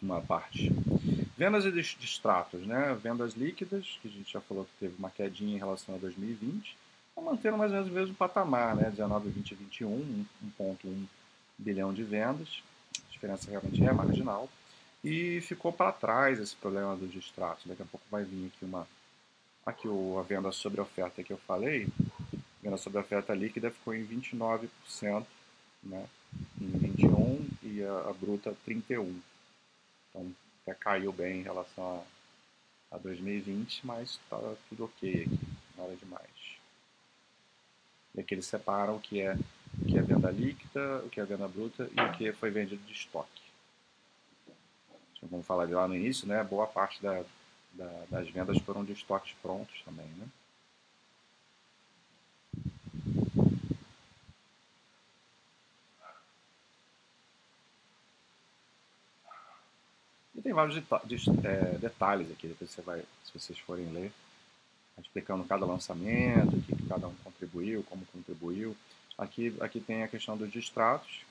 uma 0.00 0.20
parte. 0.20 0.70
Vendas 1.36 1.64
e 1.64 1.72
distratos, 1.72 2.64
né? 2.66 2.96
Vendas 3.02 3.34
líquidas, 3.34 3.98
que 4.00 4.06
a 4.06 4.10
gente 4.10 4.32
já 4.32 4.40
falou 4.40 4.64
que 4.64 4.70
teve 4.78 4.94
uma 4.96 5.10
quedinha 5.10 5.56
em 5.56 5.58
relação 5.58 5.96
a 5.96 5.98
2020, 5.98 6.76
estão 7.08 7.24
mantendo 7.24 7.58
mais 7.58 7.72
ou 7.72 7.78
menos 7.78 7.90
o 7.90 7.94
mesmo 7.94 8.14
patamar, 8.14 8.76
né? 8.76 8.90
19, 8.90 9.28
20 9.30 9.54
21, 9.56 10.24
1,1 10.60 11.06
bilhão 11.58 11.92
de 11.92 12.04
vendas. 12.04 12.62
A 12.96 13.12
diferença 13.12 13.50
realmente 13.50 13.84
é 13.84 13.92
marginal. 13.92 14.48
E 15.02 15.40
ficou 15.40 15.72
para 15.72 15.92
trás 15.92 16.38
esse 16.38 16.54
problema 16.54 16.94
dos 16.94 17.10
distratos. 17.10 17.66
Daqui 17.66 17.82
a 17.82 17.86
pouco 17.86 18.06
vai 18.08 18.22
vir 18.22 18.52
aqui 18.54 18.64
uma. 18.64 18.86
Aqui 19.66 19.88
o, 19.88 20.18
a 20.18 20.22
venda 20.22 20.52
sobre 20.52 20.80
oferta 20.80 21.22
que 21.22 21.32
eu 21.32 21.38
falei, 21.38 21.88
venda 22.64 22.78
sobre 22.78 22.98
oferta 22.98 23.34
líquida 23.34 23.70
ficou 23.70 23.94
em 23.94 24.06
29%, 24.06 25.26
né, 25.82 26.08
em 26.58 26.66
21 26.66 27.46
e 27.62 27.84
a, 27.84 28.08
a 28.08 28.12
bruta 28.14 28.56
31. 28.64 29.20
Então 30.08 30.32
até 30.62 30.74
caiu 30.74 31.12
bem 31.12 31.40
em 31.40 31.42
relação 31.42 32.02
a, 32.90 32.96
a 32.96 32.98
2020, 32.98 33.86
mas 33.86 34.12
está 34.12 34.38
tudo 34.70 34.86
ok 34.86 35.24
aqui, 35.24 35.38
nada 35.76 35.94
demais. 35.96 36.30
E 38.14 38.20
aqui 38.20 38.34
eles 38.34 38.46
separam 38.46 38.96
o 38.96 39.00
que 39.00 39.20
é 39.20 39.36
o 39.82 39.86
que 39.86 39.98
é 39.98 40.02
venda 40.02 40.30
líquida, 40.30 41.02
o 41.04 41.10
que 41.10 41.20
é 41.20 41.24
venda 41.24 41.48
bruta 41.48 41.90
e 41.92 42.00
o 42.00 42.12
que 42.12 42.32
foi 42.32 42.48
vendido 42.48 42.82
de 42.86 42.92
estoque. 42.92 43.42
Então, 45.16 45.28
como 45.28 45.42
falei 45.42 45.74
lá 45.74 45.88
no 45.88 45.96
início, 45.96 46.26
né, 46.28 46.42
boa 46.44 46.66
parte 46.66 47.02
da, 47.02 47.24
da, 47.72 48.04
das 48.08 48.30
vendas 48.30 48.56
foram 48.58 48.84
de 48.84 48.92
estoques 48.92 49.34
prontos 49.42 49.82
também, 49.82 50.06
né? 50.16 50.28
Tem 60.44 60.52
vários 60.52 60.76
é, 60.76 61.78
detalhes 61.78 62.30
aqui, 62.30 62.46
depois 62.46 62.70
você 62.70 62.82
vai, 62.82 63.00
se 63.24 63.32
vocês 63.32 63.58
forem 63.58 63.90
ler, 63.90 64.12
explicando 65.00 65.42
cada 65.44 65.64
lançamento, 65.64 66.54
o 66.54 66.62
que 66.62 66.86
cada 66.86 67.08
um 67.08 67.14
contribuiu, 67.24 67.82
como 67.84 68.04
contribuiu. 68.06 68.76
Aqui, 69.16 69.56
aqui 69.58 69.80
tem 69.80 70.02
a 70.02 70.08
questão 70.08 70.36
dos 70.36 70.52
distratos. 70.52 71.22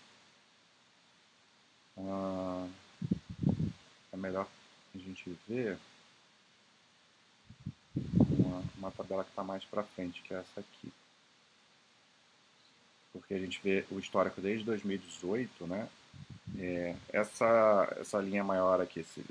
Ah, 1.96 2.68
é 4.12 4.18
melhor 4.18 4.48
a 4.96 4.98
gente 4.98 5.38
ver 5.48 5.78
uma, 7.96 8.64
uma 8.78 8.92
tabela 8.92 9.24
que 9.24 9.30
está 9.30 9.44
mais 9.44 9.64
para 9.64 9.84
frente, 9.84 10.24
que 10.24 10.34
é 10.34 10.38
essa 10.38 10.60
aqui. 10.60 10.92
Porque 13.12 13.36
a 13.36 13.40
gente 13.40 13.62
vê 13.64 13.86
o 13.92 14.00
histórico 14.00 14.42
desde 14.42 14.66
2018, 14.66 15.68
né? 15.68 15.88
É, 16.58 16.96
essa, 17.10 17.96
essa 18.00 18.20
linha 18.20 18.44
maior 18.44 18.80
aqui, 18.80 19.00
esse 19.00 19.24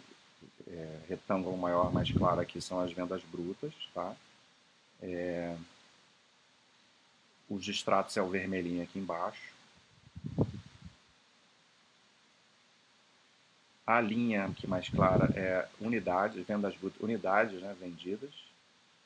é, 0.66 0.98
retângulo 1.08 1.56
maior 1.56 1.92
mais 1.92 2.10
claro 2.10 2.40
aqui 2.40 2.60
são 2.60 2.80
as 2.80 2.92
vendas 2.92 3.22
brutas, 3.24 3.72
tá? 3.94 4.14
É, 5.00 5.56
os 7.48 7.64
distratos 7.64 8.16
é 8.16 8.22
o 8.22 8.28
vermelhinho 8.28 8.82
aqui 8.82 8.98
embaixo. 8.98 9.52
A 13.86 14.00
linha 14.00 14.46
aqui 14.46 14.66
mais 14.66 14.88
clara 14.88 15.26
é 15.36 15.68
unidades, 15.80 16.46
vendas 16.46 16.74
brutas, 16.76 17.00
unidades 17.00 17.60
né, 17.60 17.76
vendidas. 17.78 18.30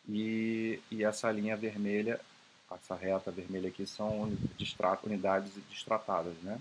E, 0.08 0.80
e 0.90 1.02
essa 1.02 1.30
linha 1.32 1.56
vermelha, 1.56 2.20
essa 2.70 2.94
reta 2.94 3.30
vermelha 3.30 3.68
aqui 3.68 3.86
são 3.86 4.30
unidades 5.02 5.52
distratadas, 5.68 6.34
né? 6.42 6.60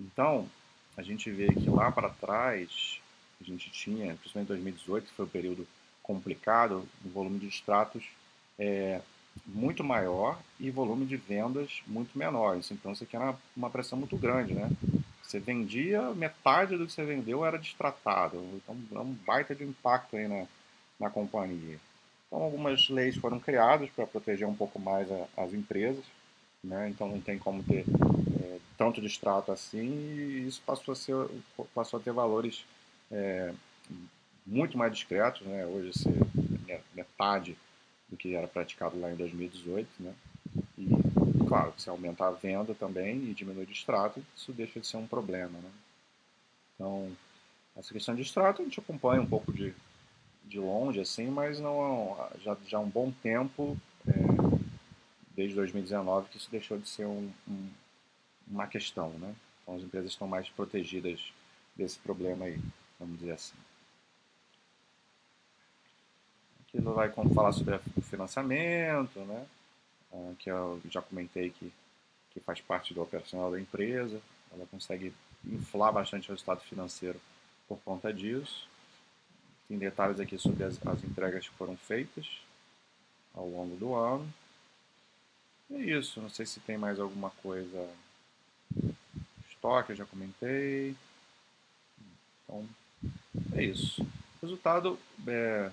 Então, 0.00 0.48
a 0.96 1.02
gente 1.02 1.30
vê 1.30 1.48
que 1.54 1.68
lá 1.68 1.90
para 1.90 2.10
trás, 2.10 3.00
a 3.40 3.44
gente 3.44 3.70
tinha, 3.70 4.14
principalmente 4.14 4.48
em 4.48 4.54
2018, 4.54 5.08
que 5.08 5.14
foi 5.14 5.24
um 5.24 5.28
período 5.28 5.66
complicado, 6.02 6.86
o 7.04 7.08
volume 7.08 7.38
de 7.38 7.48
distratos 7.48 8.04
é 8.58 9.00
muito 9.46 9.82
maior 9.82 10.38
e 10.60 10.70
volume 10.70 11.06
de 11.06 11.16
vendas 11.16 11.82
muito 11.86 12.16
menor. 12.16 12.58
Então, 12.70 12.92
isso 12.92 13.04
aqui 13.04 13.16
era 13.16 13.36
uma 13.56 13.70
pressão 13.70 13.98
muito 13.98 14.16
grande, 14.16 14.54
né? 14.54 14.70
Você 15.22 15.40
vendia, 15.40 16.12
metade 16.12 16.76
do 16.76 16.86
que 16.86 16.92
você 16.92 17.04
vendeu 17.04 17.44
era 17.44 17.58
distratado. 17.58 18.36
Então, 18.54 18.76
é 18.92 18.98
um 19.00 19.12
baita 19.26 19.54
de 19.54 19.64
impacto 19.64 20.16
aí 20.16 20.28
na, 20.28 20.46
na 21.00 21.10
companhia. 21.10 21.80
Então, 22.26 22.42
algumas 22.42 22.88
leis 22.88 23.16
foram 23.16 23.40
criadas 23.40 23.90
para 23.90 24.06
proteger 24.06 24.46
um 24.46 24.54
pouco 24.54 24.78
mais 24.78 25.10
a, 25.10 25.26
as 25.36 25.52
empresas, 25.52 26.04
né? 26.62 26.88
Então, 26.88 27.08
não 27.08 27.20
tem 27.20 27.38
como 27.38 27.62
ter 27.62 27.84
é, 28.74 28.78
tanto 28.78 29.00
distrato 29.00 29.52
assim 29.52 29.86
e 29.86 30.46
isso 30.46 30.62
passou 30.64 30.92
a, 30.92 30.96
ser, 30.96 31.14
passou 31.74 31.98
a 31.98 32.02
ter 32.02 32.12
valores 32.12 32.64
é, 33.10 33.52
muito 34.46 34.76
mais 34.76 34.92
discretos, 34.92 35.42
né? 35.42 35.64
Hoje, 35.66 35.92
se, 35.98 36.08
metade 36.94 37.56
do 38.08 38.16
que 38.16 38.34
era 38.34 38.46
praticado 38.46 38.98
lá 38.98 39.10
em 39.10 39.16
2018, 39.16 39.88
né? 40.00 40.14
E, 40.78 40.86
claro, 41.48 41.72
se 41.76 41.88
aumentar 41.88 42.28
a 42.28 42.32
venda 42.32 42.74
também 42.74 43.16
e 43.24 43.34
diminuir 43.34 43.66
o 43.66 43.72
extrato, 43.72 44.24
isso 44.36 44.52
deixa 44.52 44.80
de 44.80 44.86
ser 44.86 44.96
um 44.96 45.06
problema, 45.06 45.58
né? 45.58 45.70
Então, 46.74 47.10
essa 47.76 47.92
questão 47.92 48.14
de 48.14 48.22
extrato 48.22 48.62
a 48.62 48.64
gente 48.64 48.78
acompanha 48.78 49.22
um 49.22 49.26
pouco 49.26 49.52
de, 49.52 49.74
de 50.44 50.58
longe, 50.58 51.00
assim, 51.00 51.28
mas 51.28 51.58
não 51.58 52.16
já, 52.42 52.56
já 52.66 52.78
há 52.78 52.80
um 52.80 52.88
bom 52.88 53.12
tempo, 53.22 53.76
é, 54.06 54.12
desde 55.34 55.54
2019, 55.56 56.28
que 56.28 56.36
isso 56.36 56.50
deixou 56.50 56.78
de 56.78 56.88
ser 56.88 57.06
um, 57.06 57.30
um, 57.48 57.68
uma 58.46 58.66
questão, 58.66 59.10
né? 59.10 59.34
Então, 59.62 59.76
as 59.76 59.82
empresas 59.82 60.10
estão 60.10 60.28
mais 60.28 60.48
protegidas 60.48 61.32
desse 61.74 61.98
problema 61.98 62.46
aí, 62.46 62.60
vamos 62.98 63.18
dizer 63.18 63.32
assim. 63.32 63.56
Aqui 66.60 66.80
vai 66.80 67.10
falar 67.10 67.52
sobre 67.52 67.74
o 67.74 68.00
financiamento, 68.02 69.18
né? 69.20 69.46
Ah, 70.12 70.32
que 70.38 70.50
eu 70.50 70.80
já 70.90 71.00
comentei 71.02 71.50
que, 71.50 71.72
que 72.30 72.40
faz 72.40 72.60
parte 72.60 72.94
do 72.94 73.02
operacional 73.02 73.50
da 73.50 73.60
empresa. 73.60 74.20
Ela 74.52 74.66
consegue 74.66 75.12
inflar 75.44 75.92
bastante 75.92 76.28
o 76.28 76.32
resultado 76.32 76.60
financeiro 76.60 77.20
por 77.68 77.78
conta 77.80 78.12
disso. 78.12 78.68
Tem 79.68 79.78
detalhes 79.78 80.20
aqui 80.20 80.38
sobre 80.38 80.64
as, 80.64 80.84
as 80.86 81.04
entregas 81.04 81.48
que 81.48 81.54
foram 81.54 81.76
feitas 81.76 82.40
ao 83.34 83.48
longo 83.48 83.76
do 83.76 83.94
ano. 83.94 84.32
É 85.70 85.78
isso, 85.78 86.20
não 86.20 86.28
sei 86.30 86.46
se 86.46 86.60
tem 86.60 86.76
mais 86.76 87.00
alguma 87.00 87.30
coisa. 87.30 87.88
Estoque, 89.64 89.92
eu 89.92 89.96
já 89.96 90.04
comentei. 90.04 90.94
Então, 92.44 92.68
é 93.54 93.64
isso. 93.64 94.06
Resultado 94.42 94.98
é, 95.26 95.70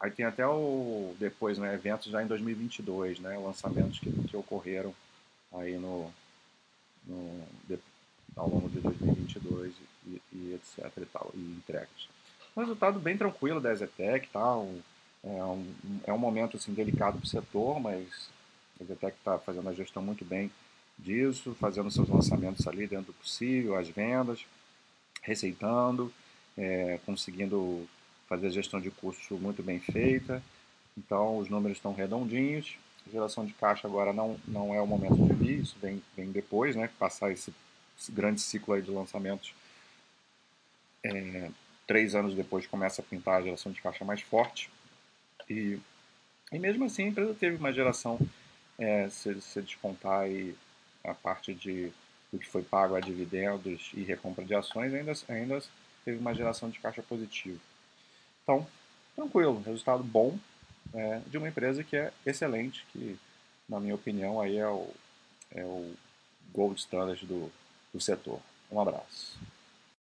Aí 0.00 0.10
tem 0.10 0.24
até 0.24 0.46
o 0.46 1.14
depois, 1.18 1.58
né, 1.58 1.74
eventos 1.74 2.10
já 2.10 2.22
em 2.22 2.26
2022, 2.26 3.18
né, 3.20 3.36
lançamentos 3.38 3.98
que, 3.98 4.10
que 4.10 4.36
ocorreram 4.36 4.94
aí 5.52 5.76
no, 5.76 6.10
no 7.06 7.42
de, 7.68 7.78
ao 8.34 8.48
longo 8.48 8.70
de 8.70 8.80
2022 8.80 9.74
e, 10.06 10.22
e, 10.32 10.54
etc 10.54 10.90
e 10.96 11.06
tal, 11.06 11.30
e 11.34 11.40
entregas. 11.40 12.08
Um 12.56 12.60
resultado 12.60 12.98
bem 12.98 13.18
tranquilo 13.18 13.60
da 13.60 13.74
Zetec, 13.74 14.28
tá? 14.28 14.56
Um, 14.56 14.80
é, 15.24 15.28
um, 15.28 15.74
é 16.06 16.12
um 16.12 16.18
momento 16.18 16.56
assim 16.56 16.72
delicado 16.72 17.18
para 17.18 17.26
o 17.26 17.28
setor, 17.28 17.80
mas 17.80 18.30
a 18.80 18.84
Zetec 18.84 19.16
está 19.18 19.38
fazendo 19.38 19.68
a 19.68 19.74
gestão 19.74 20.02
muito 20.02 20.24
bem 20.24 20.50
disso, 20.98 21.54
fazendo 21.58 21.90
seus 21.90 22.08
lançamentos 22.08 22.66
ali 22.66 22.86
dentro 22.86 23.06
do 23.06 23.12
possível, 23.12 23.76
as 23.76 23.88
vendas, 23.88 24.44
receitando, 25.22 26.12
é, 26.56 26.98
conseguindo 27.04 27.86
fazer 28.28 28.48
a 28.48 28.50
gestão 28.50 28.80
de 28.80 28.90
custos 28.90 29.38
muito 29.38 29.62
bem 29.62 29.78
feita. 29.78 30.42
Então, 30.96 31.38
os 31.38 31.48
números 31.48 31.78
estão 31.78 31.94
redondinhos. 31.94 32.76
A 33.06 33.10
geração 33.10 33.44
de 33.44 33.52
caixa 33.52 33.86
agora 33.86 34.12
não, 34.12 34.38
não 34.48 34.74
é 34.74 34.80
o 34.80 34.86
momento 34.86 35.16
de 35.16 35.32
vir, 35.34 35.60
isso 35.60 35.76
vem, 35.80 36.02
vem 36.16 36.32
depois, 36.32 36.74
né? 36.74 36.90
Passar 36.98 37.30
esse, 37.30 37.52
esse 37.98 38.10
grande 38.10 38.40
ciclo 38.40 38.74
aí 38.74 38.82
de 38.82 38.90
lançamentos. 38.90 39.54
É, 41.04 41.50
três 41.86 42.14
anos 42.14 42.34
depois 42.34 42.66
começa 42.66 43.00
a 43.00 43.04
pintar 43.04 43.38
a 43.38 43.42
geração 43.42 43.70
de 43.70 43.80
caixa 43.80 44.04
mais 44.04 44.22
forte. 44.22 44.70
E, 45.48 45.78
e 46.50 46.58
mesmo 46.58 46.84
assim 46.84 47.04
a 47.04 47.08
empresa 47.08 47.34
teve 47.34 47.56
uma 47.56 47.72
geração, 47.72 48.18
é, 48.78 49.08
se, 49.08 49.40
se 49.40 49.62
descontar 49.62 50.28
a 51.06 51.14
parte 51.14 51.54
de 51.54 51.92
do 52.32 52.38
que 52.38 52.46
foi 52.46 52.62
pago 52.62 52.94
a 52.94 53.00
dividendos 53.00 53.90
e 53.94 54.02
recompra 54.02 54.44
de 54.44 54.54
ações, 54.54 54.92
ainda, 54.92 55.12
ainda 55.28 55.62
teve 56.04 56.18
uma 56.18 56.34
geração 56.34 56.68
de 56.68 56.78
caixa 56.78 57.02
positiva. 57.02 57.58
Então, 58.42 58.66
tranquilo, 59.14 59.62
resultado 59.64 60.02
bom 60.02 60.38
é, 60.94 61.20
de 61.26 61.38
uma 61.38 61.48
empresa 61.48 61.82
que 61.84 61.96
é 61.96 62.12
excelente, 62.24 62.84
que, 62.92 63.18
na 63.68 63.80
minha 63.80 63.94
opinião, 63.94 64.40
aí 64.40 64.56
é 64.56 64.68
o, 64.68 64.88
é 65.52 65.64
o 65.64 65.94
gold 66.52 66.78
standard 66.78 67.24
do, 67.26 67.50
do 67.92 68.00
setor. 68.00 68.40
Um 68.70 68.80
abraço. 68.80 69.38